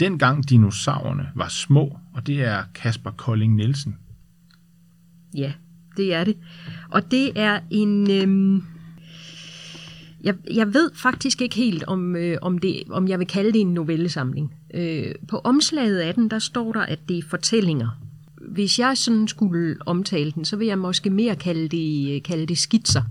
[0.00, 3.96] Dengang dinosaurerne var små, og det er Kasper Kolding Nielsen.
[5.34, 5.52] Ja,
[5.96, 6.36] det er det.
[6.90, 8.10] Og det er en...
[8.10, 8.62] Øhm,
[10.24, 13.60] jeg, jeg ved faktisk ikke helt, om, øh, om, det, om jeg vil kalde det
[13.60, 14.54] en novellesamling.
[14.74, 17.88] Øh, på omslaget af den, der står der, at det er fortællinger.
[18.48, 22.46] Hvis jeg sådan skulle omtale den, så vil jeg måske mere kalde det, øh, kalde
[22.46, 23.02] det skitser.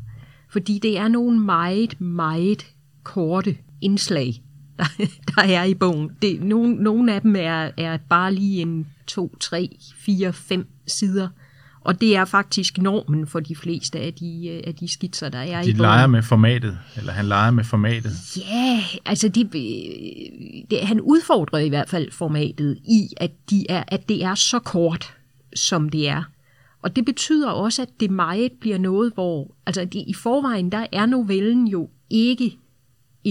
[0.50, 2.68] Fordi det er nogle meget, meget
[3.04, 4.44] korte indslag,
[4.80, 6.12] der, der er i bogen.
[6.22, 11.28] Det, nogle, nogle af dem er, er bare lige en to, tre, fire, fem sider.
[11.82, 15.40] Og det er faktisk normen for de fleste af de, øh, af de skitser, der
[15.40, 15.78] er i De bogen.
[15.78, 18.12] leger med formatet, eller han leger med formatet.
[18.38, 19.62] Ja, altså det, øh,
[20.72, 24.60] det, han udfordrer i hvert fald formatet i, at, de er, at det er så
[24.60, 25.14] kort,
[25.56, 26.24] som det er.
[26.82, 29.56] Og det betyder også, at det meget bliver noget, hvor...
[29.66, 32.58] Altså det, i forvejen, der er novellen jo ikke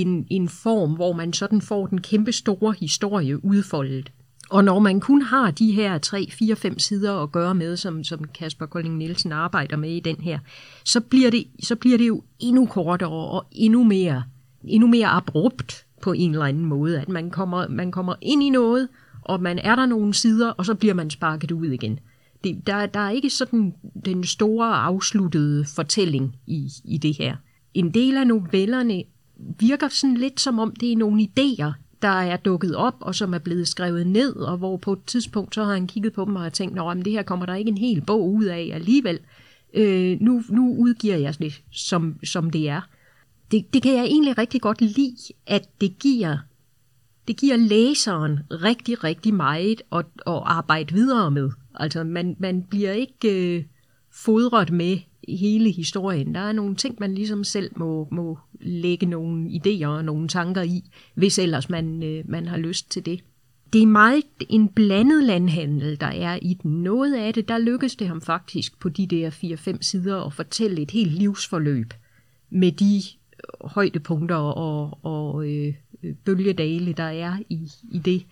[0.00, 4.12] en, en form, hvor man sådan får den kæmpe store historie udfoldet.
[4.50, 8.04] Og når man kun har de her 3, 4, 5 sider at gøre med, som,
[8.04, 10.38] som Kasper Kolding Nielsen arbejder med i den her,
[10.84, 14.22] så bliver det, så bliver det jo endnu kortere og endnu mere,
[14.64, 17.00] endnu mere abrupt på en eller anden måde.
[17.00, 18.88] At man kommer, man kommer ind i noget,
[19.22, 21.98] og man er der nogle sider, og så bliver man sparket ud igen.
[22.44, 27.36] Det, der, der er ikke sådan den store afsluttede fortælling i, i det her.
[27.74, 29.02] En del af novellerne
[29.38, 31.72] virker sådan lidt som om det er nogle idéer,
[32.02, 35.54] der er dukket op, og som er blevet skrevet ned, og hvor på et tidspunkt
[35.54, 37.68] så har han kigget på dem og har tænkt, at det her kommer der ikke
[37.68, 39.18] en hel bog ud af alligevel.
[39.74, 42.80] Øh, nu, nu udgiver jeg det, som, som det er.
[43.50, 46.38] Det, det kan jeg egentlig rigtig godt lide, at det giver,
[47.28, 51.50] det giver læseren rigtig, rigtig meget at, at arbejde videre med.
[51.74, 53.64] Altså, man, man bliver ikke øh,
[54.10, 54.98] fodret med
[55.36, 56.34] hele historien.
[56.34, 60.62] Der er nogle ting, man ligesom selv må, må lægge nogle idéer og nogle tanker
[60.62, 60.82] i,
[61.14, 63.20] hvis ellers man, øh, man har lyst til det.
[63.72, 66.82] Det er meget en blandet landhandel, der er i den.
[66.82, 70.82] Noget af det, der lykkes det ham faktisk på de der 4-5 sider at fortælle
[70.82, 71.94] et helt livsforløb
[72.50, 73.02] med de
[73.60, 75.74] højdepunkter og, og øh,
[76.24, 78.24] bølgedale, der er i, i det.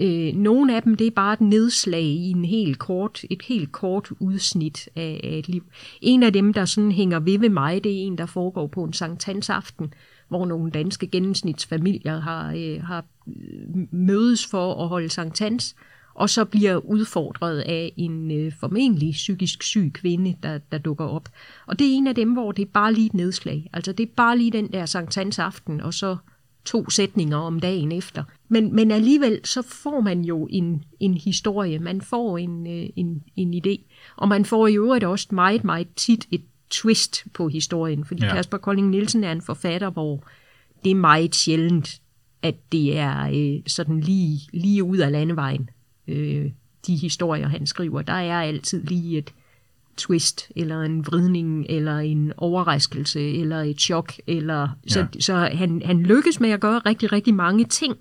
[0.00, 3.72] Øh, nogle af dem, det er bare et nedslag i en helt kort, et helt
[3.72, 5.64] kort udsnit af, af et liv.
[6.00, 8.84] En af dem, der sådan hænger ved ved mig, det er en, der foregår på
[8.84, 9.94] en Sankt aften,
[10.28, 15.76] hvor nogle danske gennemsnitsfamilier har, øh, har øh, mødes for at holde Sankt Hans,
[16.14, 21.28] og så bliver udfordret af en øh, formentlig psykisk syg kvinde, der, der dukker op.
[21.66, 23.70] Og det er en af dem, hvor det er bare lige et nedslag.
[23.72, 26.16] Altså det er bare lige den der Sankt Hans aften, og så
[26.64, 28.24] to sætninger om dagen efter.
[28.48, 33.22] Men, men alligevel så får man jo en, en historie, man får en, øh, en,
[33.36, 38.04] en idé, og man får i øvrigt også meget, meget tit et twist på historien,
[38.04, 38.34] fordi ja.
[38.34, 40.24] Kasper Kolding Nielsen er en forfatter, hvor
[40.84, 42.00] det er meget sjældent,
[42.42, 45.70] at det er øh, sådan lige, lige ud af landevejen,
[46.08, 46.50] øh,
[46.86, 48.02] de historier, han skriver.
[48.02, 49.32] Der er altid lige et,
[49.98, 54.12] twist, eller en vridning, eller en overraskelse, eller et chok.
[54.26, 54.68] Eller, ja.
[54.86, 57.96] Så, så han, han lykkes med at gøre rigtig, rigtig mange ting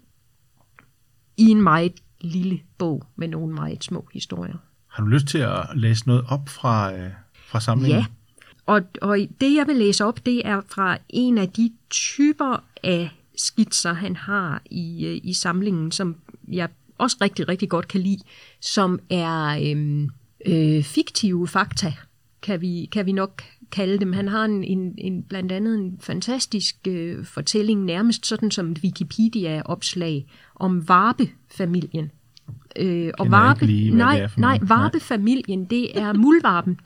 [1.37, 4.55] i en meget lille bog med nogle meget små historier.
[4.87, 7.09] Har du lyst til at læse noget op fra, øh,
[7.45, 7.99] fra samlingen?
[7.99, 8.05] Ja,
[8.65, 13.09] og, og det jeg vil læse op, det er fra en af de typer af
[13.35, 16.15] skitser, han har i, øh, i samlingen, som
[16.47, 18.23] jeg også rigtig, rigtig godt kan lide,
[18.61, 19.59] som er...
[19.63, 20.09] Øh,
[20.45, 21.93] øh, fiktive fakta,
[22.41, 24.13] kan vi, kan vi nok kalde dem.
[24.13, 28.79] Han har en, en, en blandt andet en fantastisk øh, fortælling, nærmest sådan som et
[28.83, 30.25] Wikipedia-opslag,
[30.59, 32.11] om Varpe-familien.
[32.75, 36.79] Øh, og Varpe, lige, nej, nej, Varpe-familien, det er muldvarpen.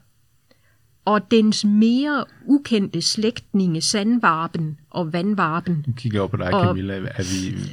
[1.06, 5.84] Og dens mere ukendte slægtninge, sandvarpen og vandvarpen.
[5.88, 6.94] Nu kigger jeg op på dig, Camilla.
[6.96, 7.72] Er, vi,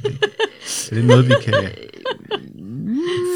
[0.91, 1.53] er det noget, vi kan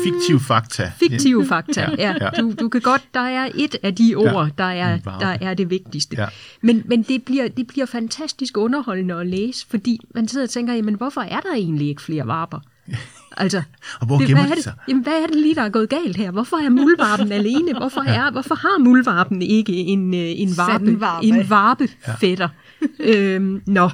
[0.03, 0.91] Fiktiv fakta.
[0.97, 2.15] Fiktiv fakta, ja.
[2.21, 2.29] ja.
[2.29, 5.69] Du, du kan godt, der er et af de ord, der, er, der er det
[5.69, 6.15] vigtigste.
[6.19, 6.27] Ja.
[6.61, 10.73] Men, men det, bliver, det bliver fantastisk underholdende at læse, fordi man sidder og tænker,
[10.73, 12.59] jamen hvorfor er der egentlig ikke flere varper?
[13.37, 13.61] Altså,
[13.99, 14.73] og hvor det, gemmer hvad de sig?
[14.87, 16.31] Jamen, hvad er det lige, der er gået galt her?
[16.31, 17.77] Hvorfor er muldvarpen alene?
[17.77, 22.49] Hvorfor, er, hvorfor har muldvarpen ikke en, øh, en varpe, en varpefætter?
[22.99, 23.17] Ja.
[23.17, 23.89] øhm, nå.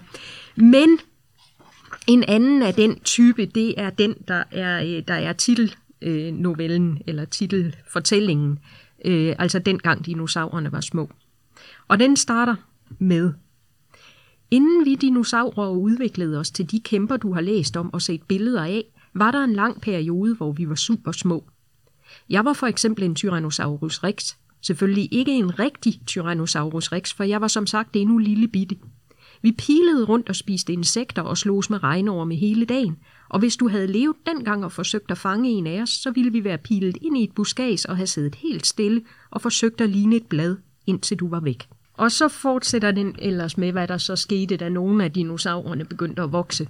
[0.56, 1.00] Men
[2.10, 7.02] en anden af den type, det er den, der er, øh, der er titelnovellen, øh,
[7.08, 8.60] eller titelfortællingen,
[9.06, 11.10] øh, altså dengang dinosaurerne var små.
[11.88, 12.56] Og den starter
[13.00, 13.34] med,
[14.52, 18.64] Inden vi dinosaurer udviklede os til de kæmper, du har læst om og set billeder
[18.64, 21.44] af, var der en lang periode, hvor vi var super små.
[22.30, 24.36] Jeg var for eksempel en Tyrannosaurus rex.
[24.62, 28.76] Selvfølgelig ikke en rigtig Tyrannosaurus rex, for jeg var som sagt endnu lille bitte.
[29.42, 32.98] Vi pilede rundt og spiste insekter og slogs med regnorme hele dagen,
[33.30, 36.32] og hvis du havde levet dengang og forsøgt at fange en af os, så ville
[36.32, 39.90] vi være pilet ind i et buskads og have siddet helt stille og forsøgt at
[39.90, 41.68] ligne et blad, indtil du var væk.
[41.94, 46.22] Og så fortsætter den ellers med, hvad der så skete, da nogle af dinosaurerne begyndte
[46.22, 46.68] at vokse.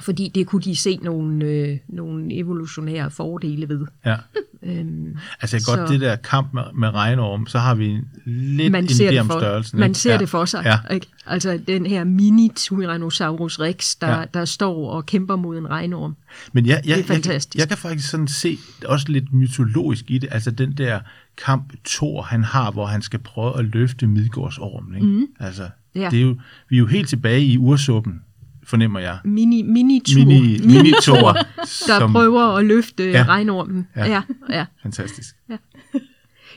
[0.00, 3.86] Fordi det kunne de se nogle, øh, nogle evolutionære fordele ved.
[4.06, 4.16] Ja.
[4.62, 8.88] øhm, altså godt så, det der kamp med, med regnorm, så har vi lidt man
[8.88, 9.80] ser en om størrelsen.
[9.80, 9.98] Man ikke?
[9.98, 10.18] ser ja.
[10.18, 10.62] det for sig.
[10.64, 10.94] Ja.
[10.94, 11.06] Ikke?
[11.26, 14.24] Altså den her mini Tyrannosaurus rex, der, ja.
[14.34, 16.16] der står og kæmper mod en regnorm.
[16.52, 17.54] Men jeg, jeg, det er fantastisk.
[17.54, 20.28] Jeg, jeg kan faktisk sådan se også lidt mytologisk i det.
[20.32, 21.00] Altså den der
[21.44, 24.94] kamp Thor han har, hvor han skal prøve at løfte Midgårdsormen.
[24.94, 25.06] Ikke?
[25.06, 25.26] Mm.
[25.40, 26.08] Altså, ja.
[26.10, 26.36] det er jo,
[26.68, 28.20] vi er jo helt tilbage i ursuppen
[28.64, 29.18] fornemmer jeg.
[29.24, 30.24] Mini, mini-tur.
[30.24, 31.32] Mini, mini-tur.
[31.88, 33.24] der som, prøver at løfte ja.
[33.28, 33.88] regnormen.
[33.96, 34.06] Ja.
[34.06, 34.64] ja, ja.
[34.82, 35.36] Fantastisk.
[35.50, 35.56] Ja.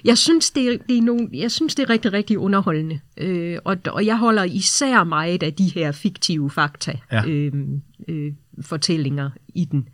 [0.03, 2.99] Jeg synes, det er, det er, nogle, jeg synes, det er rigtig, rigtig underholdende.
[3.17, 7.25] Øh, og, og jeg holder især meget af de her fiktive fakta, Ja.
[7.27, 7.53] øh,
[8.07, 9.87] øh, fortællinger i den.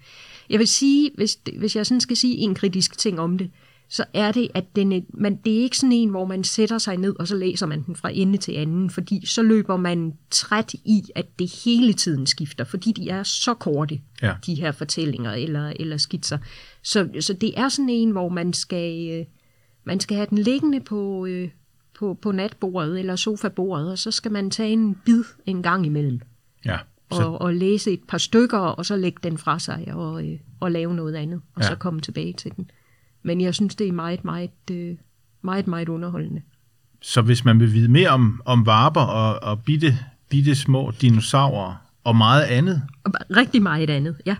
[0.49, 3.51] Jeg vil sige, hvis, hvis jeg sådan skal sige en kritisk ting om det,
[3.93, 6.77] så er det, at den er, man, det er ikke sådan en, hvor man sætter
[6.77, 10.13] sig ned, og så læser man den fra ende til anden, fordi så løber man
[10.29, 14.33] træt i, at det hele tiden skifter, fordi de er så korte, Ja.
[14.45, 16.37] de her fortællinger eller, eller skitser.
[16.83, 19.25] Så, så det er sådan en, hvor man skal, øh,
[19.83, 21.49] man skal have den liggende på, øh,
[21.99, 26.21] på, på natbordet eller sofabordet, og så skal man tage en bid en gang imellem
[26.65, 26.77] Ja.
[27.11, 30.39] Så, og, og læse et par stykker, og så lægge den fra sig og, øh,
[30.59, 31.67] og lave noget andet, og ja.
[31.67, 32.71] så komme tilbage til den.
[33.23, 34.97] Men jeg synes, det er meget, meget, øh,
[35.41, 36.41] meget, meget underholdende.
[37.01, 39.97] så hvis man vil vide mere om, om varper og, og bitte,
[40.29, 44.35] bitte små dinosaurer og meget andet, Og rigtig meget andet, ja.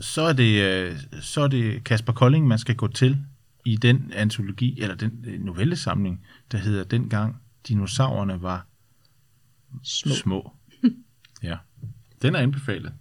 [0.00, 3.18] så er det, øh, så er det Kasper Kolding, man skal gå til
[3.64, 7.36] i den antologi, eller den øh, novellesamling, der hedder Dengang
[7.68, 8.66] dinosaurerne var
[9.84, 10.14] Små.
[10.14, 10.52] små.
[11.42, 11.56] ja,
[12.22, 12.92] den er anbefalet.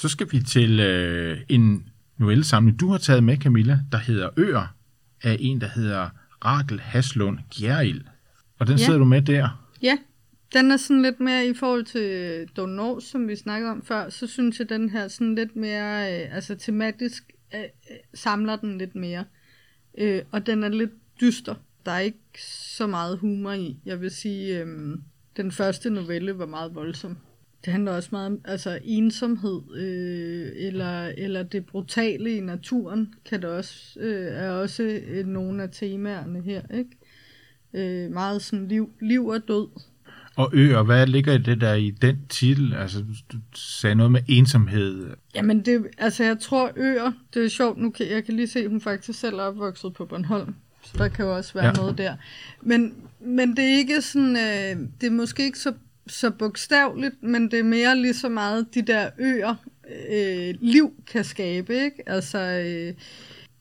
[0.00, 1.88] Så skal vi til øh, en
[2.20, 4.74] novellesamling, du har taget med, Camilla, der hedder Øer,
[5.22, 6.08] af en, der hedder
[6.44, 8.02] Rakel Haslund Gjerild.
[8.58, 8.84] Og den Ja.
[8.84, 9.66] sidder du med der.
[9.82, 9.98] Ja,
[10.54, 14.08] den er sådan lidt mere i forhold til Don Nors, som vi snakkede om før,
[14.08, 18.78] så synes jeg, den her sådan lidt mere, øh, altså tematisk øh, øh, samler den
[18.78, 19.24] lidt mere.
[19.98, 21.54] Øh, og den er lidt dyster.
[21.86, 22.18] Der er ikke
[22.76, 23.76] så meget humor i.
[23.84, 24.96] Jeg vil sige, øh,
[25.36, 27.16] den første novelle var meget voldsom.
[27.64, 33.42] Det handler også meget om altså ensomhed, øh, eller, eller det brutale i naturen, kan
[33.42, 36.90] det også, øh, er også øh, nogle af temaerne her, ikke?
[38.04, 39.68] Øh, meget sådan liv, liv og død.
[40.36, 42.74] Og Øer, hvad ligger i det der i den titel?
[42.74, 45.06] Altså, du sagde noget med ensomhed.
[45.34, 48.58] Jamen, det, altså jeg tror øer, det er sjovt, nu kan, jeg kan lige se,
[48.60, 51.68] at hun faktisk selv er opvokset på Bornholm, så der kan jo også være Ja.
[51.70, 51.74] ja.
[51.76, 52.16] noget der.
[52.62, 55.72] Men, men det er ikke sådan, øh, det er måske ikke så,
[56.10, 59.54] så bogstaveligt, men det er mere lige så meget de der øer,
[60.10, 62.02] øh, liv kan skabe, ikke?
[62.06, 62.94] Altså, øh,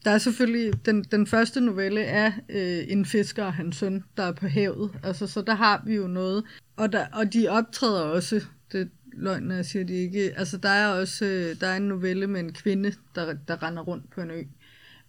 [0.05, 4.23] der er selvfølgelig, den, den første novelle er øh, en fisker og hans søn, der
[4.23, 4.91] er på havet.
[5.03, 6.43] Altså, så der har vi jo noget.
[6.75, 10.33] Og, der, og de optræder også, det er løgn, når jeg siger de ikke.
[10.37, 13.83] Altså, der er også øh, der er en novelle med en kvinde, der, der render
[13.83, 14.43] rundt på en ø.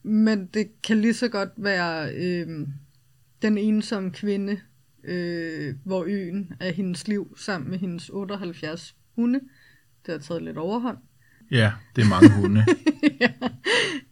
[0.02, 2.66] Men det kan lige så godt være øh,
[3.42, 4.60] den ensomme kvinde,
[5.04, 9.40] øh, hvor øen er hendes liv, sammen med hendes 78 hunde.
[10.06, 10.98] Det har taget lidt overhånd.
[11.50, 12.64] Ja, det er mange hunde.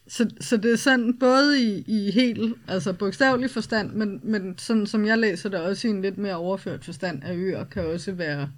[0.08, 4.86] Så, så det er sådan både i, i helt, altså bogstavelig forstand, men, men sådan
[4.86, 8.12] som jeg læser det også i en lidt mere overført forstand, at øer kan også
[8.12, 8.48] være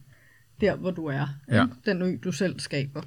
[0.61, 1.27] der, hvor du er.
[1.49, 1.67] Ja.
[1.87, 3.03] Den ø, du selv skaber.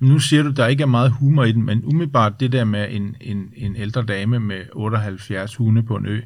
[0.00, 2.86] nu siger du, der ikke er meget humor i den, men umiddelbart det der med
[2.90, 6.20] en, en, en ældre dame med 78 hunde på en ø,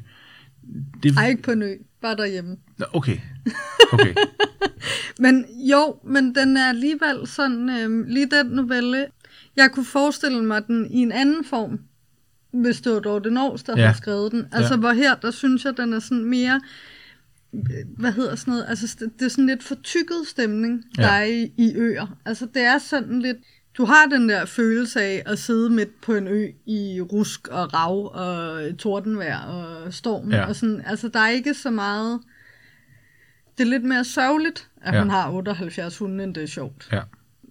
[1.03, 1.17] det...
[1.17, 2.57] Ej, ikke på en ø, bare derhjemme.
[2.77, 3.17] Nå, Okay,
[3.93, 4.13] okay.
[5.19, 9.05] Men jo, men den er alligevel sådan, øh, lige den novelle,
[9.55, 11.79] jeg kunne forestille mig den i en anden form,
[12.51, 13.85] hvis det var Dorte Nors, der Ja.
[13.85, 14.45] har skrevet den.
[14.51, 14.79] Altså, Ja.
[14.79, 16.61] hvor her, der synes jeg, den er sådan mere,
[17.53, 17.61] øh,
[17.97, 21.19] hvad hedder sådan noget, altså det, er sådan lidt fortykket stemning, der ja.
[21.19, 22.17] er i, i øer.
[22.25, 23.37] Altså det er sådan lidt,
[23.77, 27.73] du har den der følelse af at sidde midt på en ø i rusk og
[27.73, 30.31] rav og tordenvejr og storm.
[30.31, 30.45] Ja.
[30.45, 32.19] Og sådan, altså der er ikke så meget,
[33.57, 34.99] det er lidt mere sørgeligt, at Ja.
[34.99, 36.89] hun har 78 hunde, end det er sjovt.
[36.91, 37.01] Ja.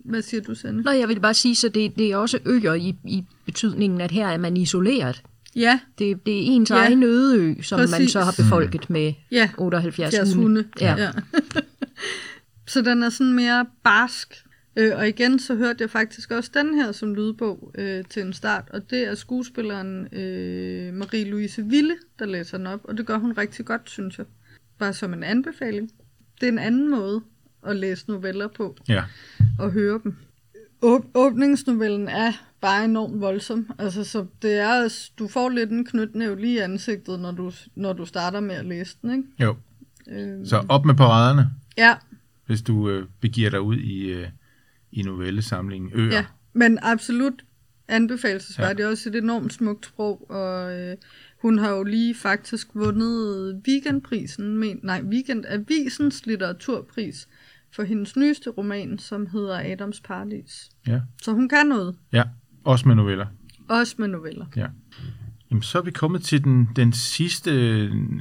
[0.04, 0.82] Hvad siger du, Sende?
[0.82, 4.10] Nå, jeg vil bare sige, så det, det er også øer i, i betydningen, at
[4.10, 5.22] her er man isoleret.
[5.56, 6.74] Ja, Det, det er ens Ja.
[6.76, 7.98] egen øde ø, som Præcis.
[7.98, 9.50] man så har befolket med ja.
[9.58, 10.42] 78 70 hunde.
[10.46, 10.68] hunde.
[10.80, 10.94] Ja.
[10.98, 11.10] ja.
[12.72, 14.44] så den er sådan mere barsk.
[14.76, 18.32] Øh, og igen, så hørte jeg faktisk også den her som lydbog øh, til en
[18.32, 23.18] start, og det er skuespilleren øh, Marie-Louise Ville, der læser den op, og det gør
[23.18, 24.26] hun rigtig godt, synes jeg.
[24.78, 25.90] Bare som en anbefaling.
[26.40, 27.20] Det er en anden måde
[27.66, 29.02] at læse noveller på Ja.
[29.58, 30.14] og høre dem.
[30.84, 33.70] Åb- åbningsnovellen er bare enormt voldsom.
[33.78, 37.92] Altså, så det er, du får lidt en knytnæv lige i ansigtet, når du, når
[37.92, 39.24] du starter med at læse den, ikke?
[39.40, 39.56] Jo.
[40.10, 41.94] Øh, Så op med paraderne, ja,
[42.46, 44.28] hvis du øh, begiver dig ud i, øh,
[44.92, 46.12] i novellesamlingen Øer.
[46.12, 47.44] ja, men absolut
[47.88, 48.80] anbefalesværdigt.
[48.86, 48.90] Ja.
[48.90, 50.96] også et enormt smukt sprog, og øh,
[51.42, 57.28] hun har jo lige faktisk vundet weekendprisen, men, nej, weekendavisens litteraturpris
[57.74, 60.70] for hendes nyeste roman, som hedder Adams Paradis.
[60.86, 61.00] ja.
[61.22, 62.22] Så hun kan noget, Ja,
[62.64, 63.26] også med noveller.
[63.68, 64.46] også med noveller.
[64.56, 64.66] Ja.
[65.50, 67.50] Jamen, så er vi kommet til den, den sidste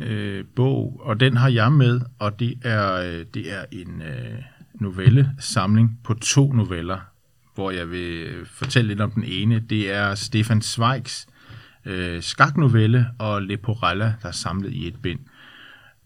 [0.03, 4.41] øh, bog, og den har jeg med, og det er, øh, det er en øh,
[4.81, 6.99] novellesamling på to noveller,
[7.55, 9.59] hvor jeg vil fortælle lidt om den ene.
[9.59, 11.27] Det er Stefan Zweigs
[11.85, 15.19] øh, skaknovelle og Leporella, der er samlet i et bind.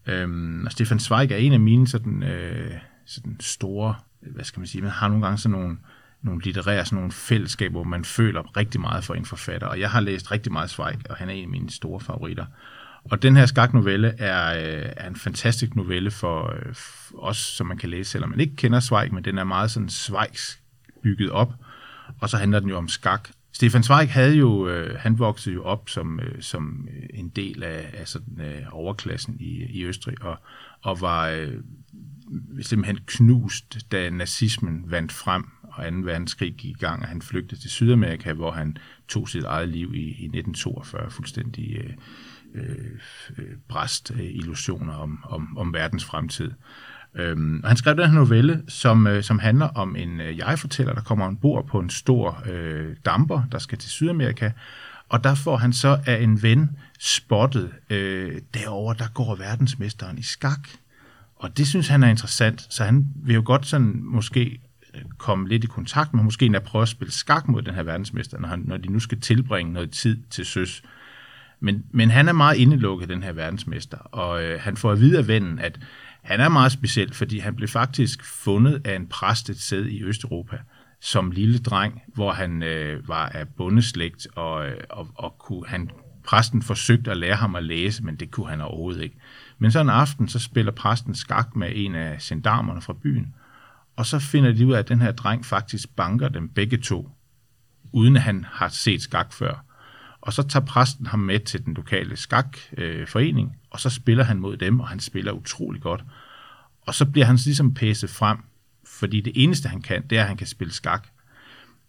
[0.06, 2.72] Øhm, og Stefan Zweig er en af mine sådan, øh,
[3.06, 5.76] sådan store, hvad skal man sige, man har nogle gange sådan nogle,
[6.22, 9.66] nogle litterære sådan nogle fællesskaber, hvor man føler rigtig meget for en forfatter.
[9.66, 12.46] Og jeg har læst rigtig meget Zweig, og han er en af mine store favoritter.
[13.10, 16.74] Og den her skaknovelle er, øh, er en fantastisk novelle for, øh,
[17.14, 19.88] os, som man kan læse, selvom man ikke kender Zweig, men den er meget sådan
[19.88, 20.60] Zweigs
[21.02, 21.52] bygget op.
[22.20, 23.28] Og så handler den jo om skak.
[23.52, 27.90] Stefan Zweig havde jo, øh, han voksede jo op som, øh, som en del af,
[27.92, 30.38] af sådan, øh, overklassen i, i Østrig, og,
[30.82, 31.54] og var øh,
[32.62, 35.98] simpelthen knust, da nazismen vandt frem, og 2.
[35.98, 38.76] verdenskrig gik i gang, og han flygtede til Sydamerika, hvor han
[39.08, 41.90] tog sit eget liv i, i 1942, fuldstændig øh,
[42.56, 46.50] øh, bræst øh, illusioner om, om, om verdens fremtid.
[47.14, 50.94] Øhm, og han skrev den her novelle, som, øh, som handler om en øh, jeg-fortæller,
[50.94, 54.50] der kommer ombord på en stor øh, damper, der skal til Sydamerika,
[55.08, 60.22] og der får han så af en ven spottet, øh, derover der går verdensmesteren i
[60.22, 60.68] skak.
[61.36, 64.60] Og det synes han er interessant, så han vil jo godt sådan måske
[64.94, 67.82] øh, komme lidt i kontakt med, måske endda prøve at spille skak mod den her
[67.82, 70.82] verdensmester, når, han, når de nu skal tilbringe noget tid til søs.
[71.60, 75.18] Men, men han er meget indelukket, den her verdensmester, og øh, han får at vide
[75.18, 75.80] af vennen, at
[76.22, 80.02] han er meget speciel, fordi han blev faktisk fundet af en præst et sted i
[80.02, 80.58] Østeuropa
[81.00, 85.90] som lille dreng, hvor han øh, var af bondeslægt, og, øh, og, og kunne, han,
[86.24, 89.16] præsten forsøgte at lære ham at læse, men det kunne han overhovedet ikke.
[89.58, 93.34] Men så en aften, så spiller præsten skak med en af gendarmerne fra byen,
[93.96, 97.10] og så finder de ud af, at den her dreng faktisk banker dem begge to,
[97.92, 99.64] uden at han har set skak før.
[100.26, 104.40] Og så tager præsten ham med til den lokale skakforening, øh, og så spiller han
[104.40, 106.04] mod dem, og han spiller utrolig godt.
[106.86, 108.38] Og så bliver han ligesom pæset frem,
[108.86, 111.08] fordi det eneste han kan, det er, at han kan spille skak.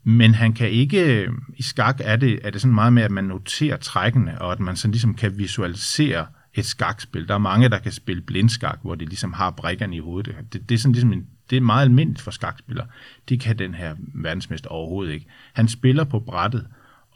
[0.04, 3.12] Men han kan ikke, øh, i skak er det, er det sådan meget med, at
[3.12, 7.28] man noterer trækkene, og at man sådan ligesom kan visualisere et skakspil.
[7.28, 10.36] Der er mange, der kan spille blindskak, hvor de ligesom har brækkerne i hovedet.
[10.54, 12.88] Det, det er sådan ligesom en, det er meget almindeligt for skakspillere.
[13.30, 15.26] Det kan den her verdensmester overhovedet ikke.
[15.54, 16.68] Han spiller på brættet,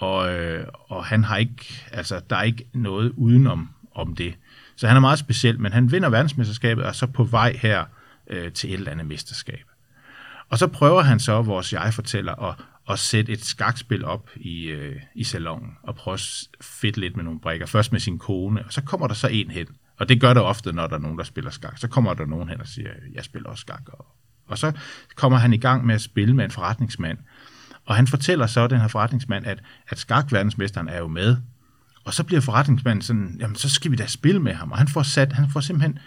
[0.01, 4.35] og, øh, og han har ikke, altså, der er ikke noget udenom om det.
[4.75, 7.85] Så han er meget speciel, men han vinder verdensmesterskabet og er så på vej her
[8.27, 9.63] øh, til et eller andet mesterskab.
[10.49, 12.55] Og så prøver han så, vores jeg-fortæller, at,
[12.89, 17.23] at sætte et skakspil op i, øh, i salongen, og prøve at fedt lidt med
[17.23, 17.65] nogle brækker.
[17.65, 19.67] Først med sin kone, og så kommer der så en hen.
[19.97, 21.77] Og det gør der ofte, når der er nogen, der spiller skak.
[21.77, 23.89] Så kommer der nogen hen og siger, jeg spiller også skak.
[23.93, 24.05] Og,
[24.47, 24.71] og så
[25.15, 27.17] kommer han i gang med at spille med en forretningsmand,
[27.91, 31.37] og han fortæller så, den her forretningsmand, at, at skakverdensmesteren er jo med.
[32.03, 34.71] Og så bliver forretningsmanden sådan, jamen så skal vi da spille med ham.
[34.71, 35.99] Og han får, sat, han får simpelthen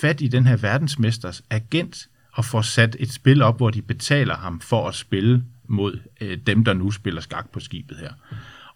[0.00, 4.36] fat i den her verdensmesters agent, og får sat et spil op, hvor de betaler
[4.36, 8.12] ham for at spille mod øh, dem, der nu spiller skak på skibet her.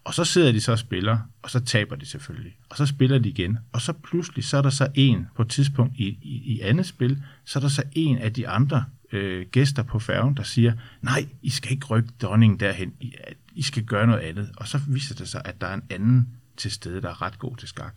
[0.05, 2.57] Og så sidder de så og spiller, og så taber de selvfølgelig.
[2.71, 3.59] Og så spiller de igen.
[3.73, 6.87] Og så pludselig, så er der så en på et tidspunkt i, i, i andet
[6.87, 8.85] spil, så er der så en af de andre
[9.17, 13.15] øh, gæster på færgen, der siger, nej, I skal ikke rykke dronningen derhen, I,
[13.55, 14.51] I skal gøre noget andet.
[14.57, 17.39] Og så viser det sig, at der er en anden til stede, der er ret
[17.39, 17.95] god til skak.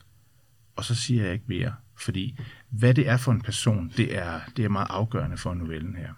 [0.75, 2.39] Og så siger jeg ikke mere, fordi
[2.69, 6.09] hvad det er for en person, det er, det er meget afgørende for novellen her.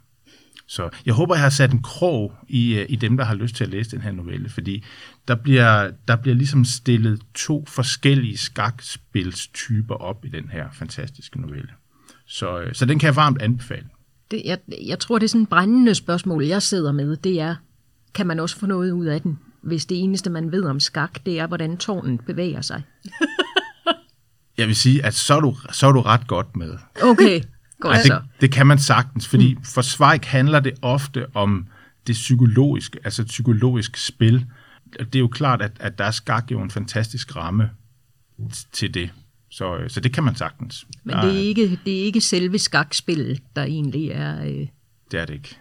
[0.67, 3.55] Så jeg håber, jeg har sat en krog i, øh, i dem, der har lyst
[3.55, 4.83] til at læse den her novelle, fordi
[5.27, 11.69] der bliver, der bliver ligesom stillet to forskellige skakspilstyper op i den her fantastiske novelle.
[12.25, 13.87] Så, øh, så den kan jeg varmt anbefale
[14.31, 14.57] det, jeg,
[14.87, 17.15] jeg tror, det er sådan et brændende spørgsmål, jeg sidder med.
[17.17, 17.55] Det er,
[18.13, 21.25] kan man også få noget ud af den, hvis det eneste, man ved om skak,
[21.25, 22.83] det er, hvordan tårnen bevæger sig?
[24.57, 26.77] jeg vil sige, at så er du, så er du ret godt med.
[27.03, 27.41] Okay,
[27.79, 29.63] godt Ej, det, det kan man sagtens, fordi mm.
[29.63, 31.67] for Zweig handler det ofte om
[32.07, 34.45] det psykologiske, altså psykologisk spil.
[34.99, 37.69] Det er jo klart, at, at der er skak jo en fantastisk ramme
[38.71, 39.09] til det.
[39.51, 40.87] Så, øh, så det kan man sagtens.
[41.03, 44.45] Men det er, ikke, det er ikke selve skakspillet, der egentlig er...
[44.45, 44.67] Øh...
[45.11, 45.55] Det er det ikke.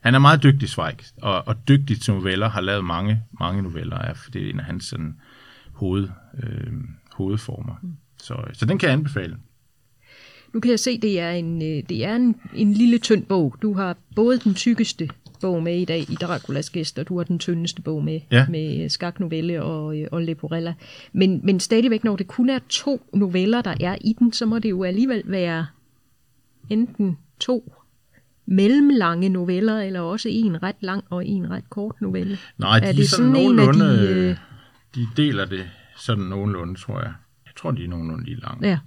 [0.00, 3.98] Han er meget dygtig, Zweig, og, og dygtig til noveller, har lavet mange, mange noveller,
[3.98, 5.14] af, for det er en af hans sådan,
[5.72, 6.08] hoved,
[6.42, 6.72] øh,
[7.12, 7.74] hovedformer.
[7.82, 7.92] Mm.
[8.22, 9.36] Så, så den kan jeg anbefale.
[10.54, 13.56] Nu kan jeg se, det er en, øh, det er en, en lille tynd bog.
[13.62, 15.08] Du har både den tykkeste
[15.44, 18.46] bog med i dag i Draculas gæst, og du har den tyndeste bog med, ja.
[18.48, 20.74] med skaknovelle og, og Leporella.
[21.12, 24.58] Men, men stadigvæk, når det kun er to noveller, der er i den, så må
[24.58, 25.66] det jo alligevel være
[26.70, 27.72] enten to
[28.46, 32.38] mellemlange noveller, eller også en ret lang og en ret kort novelle.
[32.58, 34.36] Nej, de er, det sådan, sådan nogenlunde, en af de, øh...
[34.94, 35.64] de deler det
[35.96, 37.12] sådan nogenlunde, tror jeg.
[37.46, 38.68] Jeg tror, de er nogenlunde lige lange.
[38.68, 38.78] Ja,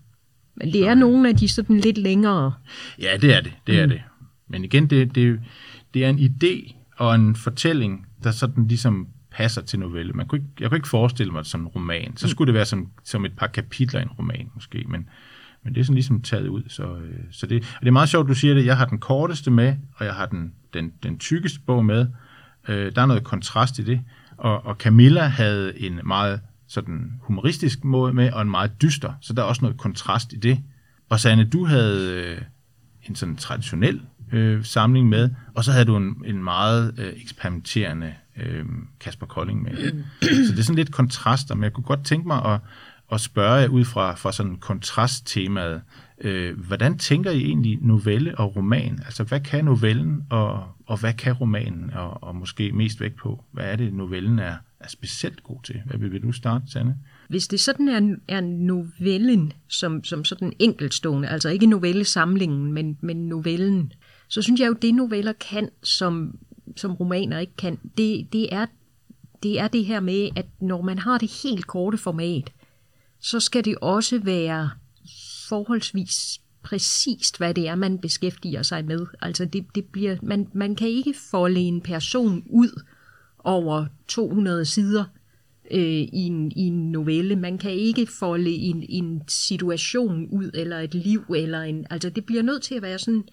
[0.55, 2.53] men det så, er nogle af de sådan lidt længere.
[3.01, 3.82] Ja, det er det, det mm.
[3.82, 4.01] er det.
[4.49, 5.39] Men igen, det, det,
[5.93, 10.13] det er en idé og en fortælling, der sådan ligesom passer til novelle.
[10.13, 12.17] Man kunne ikke, jeg kunne ikke forestille mig det som en roman.
[12.17, 15.09] Så skulle det være som, som et par kapitler i en roman måske, men,
[15.63, 16.63] men det er sådan ligesom taget ud.
[16.67, 18.65] Så, øh, så det, og det er meget sjovt, du siger det.
[18.65, 22.07] Jeg har den korteste med, og jeg har den, den, den tykkeste bog med.
[22.67, 24.01] Øh, der er noget kontrast i det.
[24.38, 29.13] Og, og Camilla havde en meget sådan humoristisk måde med, og en meget dyster.
[29.21, 30.59] Så der er også noget kontrast i det.
[31.09, 32.41] Og Sanne, du havde øh,
[33.03, 34.01] en sådan traditionel
[34.32, 38.65] øh, samling med, og så havde du en, en meget øh, eksperimenterende øh,
[38.99, 40.03] Kasper Kolding med.
[40.21, 42.59] Så det er sådan lidt kontraster, men jeg kunne godt tænke mig at,
[43.11, 45.82] at spørge ud fra, fra sådan kontrasttemaet,
[46.21, 48.99] øh, hvordan tænker I egentlig novelle og roman?
[49.05, 53.43] Altså, hvad kan novellen, og, og hvad kan romanen, og, og måske mest væk på?
[53.51, 55.82] Hvad er det, novellen er, er specielt god til?
[55.86, 56.95] Hvad vil, vil du starte, Sanne?
[57.30, 63.28] Hvis det sådan er, er novellen som, som sådan enkeltstående, altså ikke novellesamlingen, men, men
[63.28, 63.91] novellen,
[64.28, 66.39] så synes jeg jo, det noveller kan, som,
[66.75, 68.65] som romaner ikke kan, det, det, er,
[69.43, 72.51] det er det her med, at når man har det helt korte format,
[73.19, 74.69] så skal det også være
[75.47, 79.05] forholdsvis præcist, hvad det er, man beskæftiger sig med.
[79.21, 82.84] Altså det, det bliver, man, man kan ikke folde en person ud
[83.39, 85.05] over 200 sider
[85.71, 87.36] øh, i, en, i en novelle.
[87.36, 92.25] Man kan ikke folde en, en situation ud, eller et liv, eller en, altså det
[92.25, 93.23] bliver nødt til at være sådan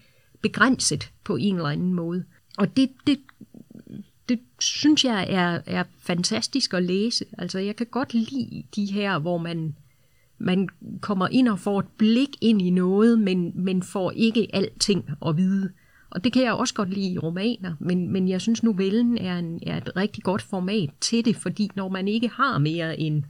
[0.45, 2.23] begrænset på en eller anden måde.
[2.57, 3.19] Og det, det,
[4.29, 7.25] det synes jeg er, er fantastisk at læse.
[7.37, 9.75] Altså jeg kan godt lide de her, hvor man,
[10.37, 10.69] man
[11.01, 15.37] kommer ind og får et blik ind i noget, men, men får ikke alting at
[15.37, 15.69] vide.
[16.09, 19.39] Og det kan jeg også godt lide i romaner, men, men jeg synes novellen er,
[19.39, 23.23] en, er et rigtig godt format til det, fordi når man ikke har mere end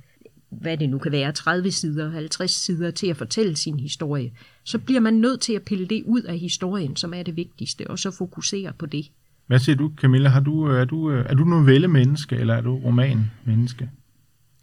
[0.62, 4.32] hvad det nu kan være, 30 sider, 50 sider til at fortælle sin historie,
[4.64, 7.90] så bliver man nødt til at pille det ud af historien, som er det vigtigste,
[7.90, 9.12] og så fokusere på det.
[9.48, 10.30] Hvad siger du, Camilla?
[10.30, 13.90] Har du, er du, er du novelle-menneske, eller er du roman-menneske?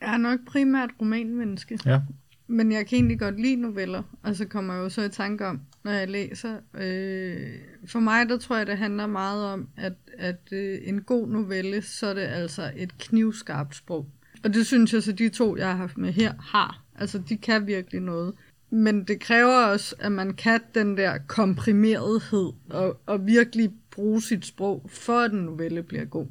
[0.00, 1.78] Jeg er nok primært romanmenneske.
[1.86, 2.00] Ja.
[2.46, 5.46] Men jeg kan egentlig godt lide noveller, og så kommer jeg jo så i tanke
[5.46, 6.56] om, når jeg læser.
[6.74, 7.48] Øh,
[7.86, 11.82] for mig, der tror jeg, det handler meget om, at, at øh, en god novelle,
[11.82, 14.08] så er det altså et knivskarpt sprog.
[14.44, 16.82] Og det synes jeg så, de to, jeg har haft med her, har.
[16.94, 18.34] Altså, de kan virkelig noget.
[18.70, 24.46] Men det kræver også, at man kan den der komprimerethed, og, og virkelig bruge sit
[24.46, 26.26] sprog, for at en novelle bliver god.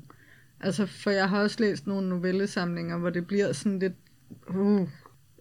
[0.59, 3.93] Altså, for jeg har også læst nogle novellesamlinger, hvor det bliver sådan lidt...
[4.49, 4.88] Uh,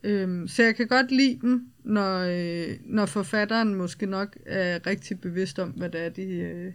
[0.03, 5.21] øhm, så jeg kan godt lide dem, når, øh, når forfatteren måske nok er rigtig
[5.21, 6.73] bevidst om, hvad det er, de, øh,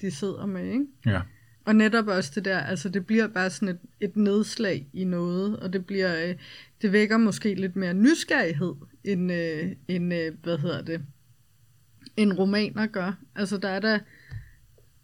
[0.00, 0.86] de sidder med, ikke?
[1.06, 1.20] Ja.
[1.70, 5.56] Og netop også det der, altså det bliver bare sådan et, et nedslag i noget,
[5.56, 6.34] og det bliver, øh,
[6.82, 11.00] det vækker måske lidt mere nysgerrighed, end, øh, end øh, hvad hedder det,
[12.16, 13.12] en romaner gør.
[13.34, 13.98] Altså der er der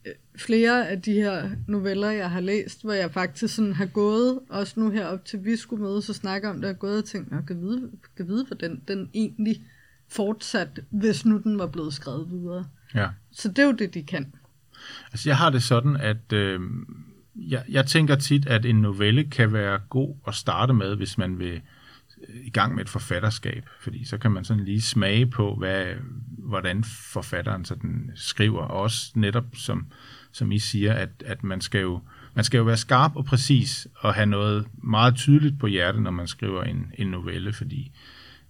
[0.07, 4.41] øh, flere af de her noveller, jeg har læst, hvor jeg faktisk sådan har gået,
[4.49, 7.05] også nu her op til vi skulle mødes og snakke om det, og gået og
[7.05, 9.64] tænkt, jeg kan vide, kan vide, hvor den, den egentlig
[10.09, 12.67] fortsat, hvis nu den var blevet skrevet videre.
[12.95, 13.09] Ja.
[13.33, 14.33] Så det er jo det, de kan.
[15.12, 16.61] Altså, jeg har det sådan, at øh,
[17.37, 21.39] jeg, jeg tænker tit, at en novelle kan være god at starte med, hvis man
[21.39, 25.55] vil øh, i gang med et forfatterskab, fordi så kan man sådan lige smage på,
[25.55, 25.87] hvad,
[26.39, 29.87] hvordan forfatteren sådan skriver, og også netop som,
[30.33, 32.01] som I siger, at, at man, skal jo,
[32.35, 36.11] man skal jo være skarp og præcis og have noget meget tydeligt på hjertet, når
[36.11, 37.93] man skriver en, en novelle, fordi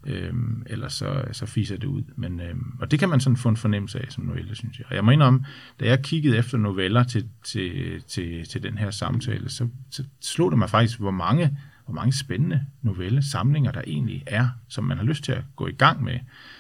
[0.07, 2.03] Øhm, ellers så, så fiser det ud.
[2.17, 4.87] Men, øhm, og det kan man sådan få en fornemmelse af som novelle, synes jeg.
[4.91, 5.45] Og jeg må indrømme,
[5.81, 10.51] da jeg kiggede efter noveller til, til, til, til den her samtale, så, så slog
[10.51, 15.05] det mig faktisk, hvor mange, hvor mange spændende novellesamlinger der egentlig er, som man har
[15.05, 16.19] lyst til at gå i gang med,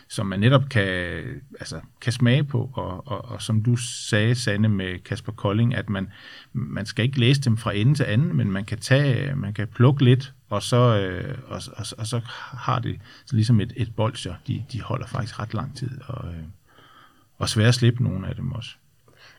[0.08, 0.88] som man netop kan,
[1.60, 5.88] altså, kan smage på, og, og, og som du sagde, Sanne, med Kasper Kolding, at
[5.88, 6.08] man,
[6.52, 9.68] man skal ikke læse dem fra ende til anden, men man kan tage, man kan
[9.68, 12.20] plukke lidt og så, øh, og, og, og så
[12.58, 14.34] har det så ligesom et, et bolcher.
[14.46, 16.42] De, de holder faktisk ret lang tid, og, øh,
[17.38, 18.70] og svært at slippe nogle af dem også.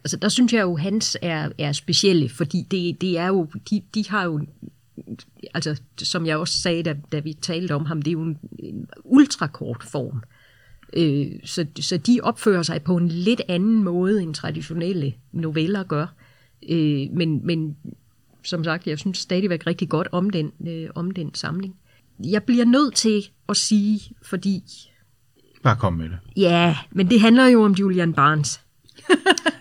[0.04, 3.82] Altså der synes jeg jo, hans er, er specielle, fordi det, det er jo, de,
[3.94, 4.46] de har jo,
[5.54, 8.38] altså som jeg også sagde, da, da vi talte om ham, det er jo en,
[8.60, 10.24] en ultrakort form.
[10.94, 16.08] Øh, så, så de opfører sig på en lidt anden måde, end traditionelle noveller gør.
[16.70, 17.78] Øh, men, men
[18.44, 21.76] som sagt, jeg synes stadigvæk rigtig godt om den, øh, om den samling.
[22.24, 24.64] Jeg bliver nødt til at sige, fordi...
[25.64, 26.18] Bare kom med det.
[26.38, 28.62] Ja, men det handler jo om Julian Barnes.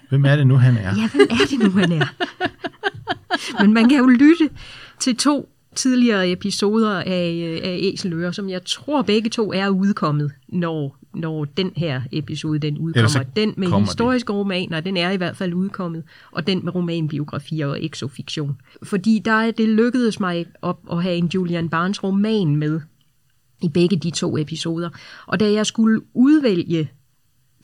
[0.08, 0.94] hvem er det nu, han er?
[0.96, 2.06] Ja, hvem er det nu, han er?
[3.62, 4.50] men man kan jo lytte
[5.00, 10.96] til to tidligere episoder af, af Æseløer, som jeg tror begge to er udkommet, når,
[11.14, 13.24] når den her episode den udkommer.
[13.36, 14.38] Den med historiske det.
[14.38, 18.56] romaner, den er i hvert fald udkommet, og den med romanbiografier og exofiktion.
[18.82, 22.80] Fordi der er det lykkedes mig at, at have en Julian Barnes roman med
[23.62, 24.90] i begge de to episoder.
[25.26, 26.90] Og da jeg skulle udvælge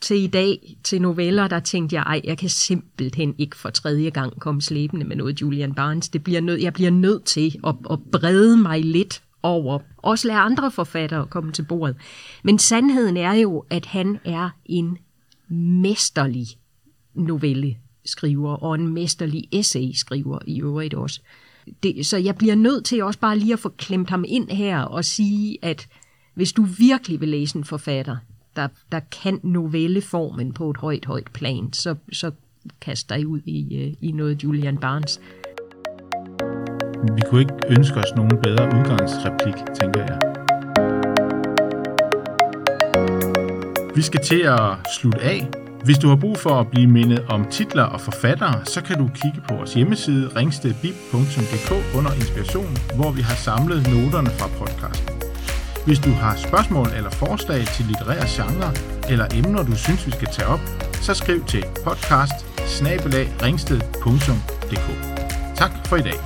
[0.03, 4.09] til i dag, til noveller, der tænkte jeg, ej, jeg kan simpelthen ikke for tredje
[4.09, 6.09] gang komme slæbende med noget Julian Barnes.
[6.09, 9.79] Det bliver nød, jeg bliver nødt til at, at brede mig lidt over.
[9.97, 11.95] Også lade andre forfattere komme til bordet.
[12.43, 14.97] Men sandheden er jo, at han er en
[15.81, 16.47] mesterlig
[17.13, 21.21] novelleskriver og en mesterlig essay-skriver i øvrigt også.
[21.83, 24.81] Det, så jeg bliver nødt til også bare lige at få klemt ham ind her
[24.81, 25.87] og sige, at
[26.33, 28.17] hvis du virkelig vil læse en forfatter,
[28.55, 32.31] der, der kan novelleformen på et højt, højt plan, så, så
[32.81, 35.21] kaster dig ud i, øh, i noget Julian Barnes.
[37.15, 40.19] Vi kunne ikke ønske os nogen bedre udgangsreplik, tænker jeg.
[43.95, 45.49] Vi skal til at slutte af.
[45.85, 49.07] Hvis du har brug for at blive mindet om titler og forfattere, så kan du
[49.07, 55.22] kigge på vores hjemmeside ringstedbib.dk under inspiration, hvor vi har samlet noterne fra podcasten.
[55.85, 58.73] Hvis du har spørgsmål eller forslag til litterære genre
[59.09, 60.59] eller emner, du synes, vi skal tage op,
[61.01, 62.37] så skriv til podcast
[65.55, 66.19] Tak for i dag.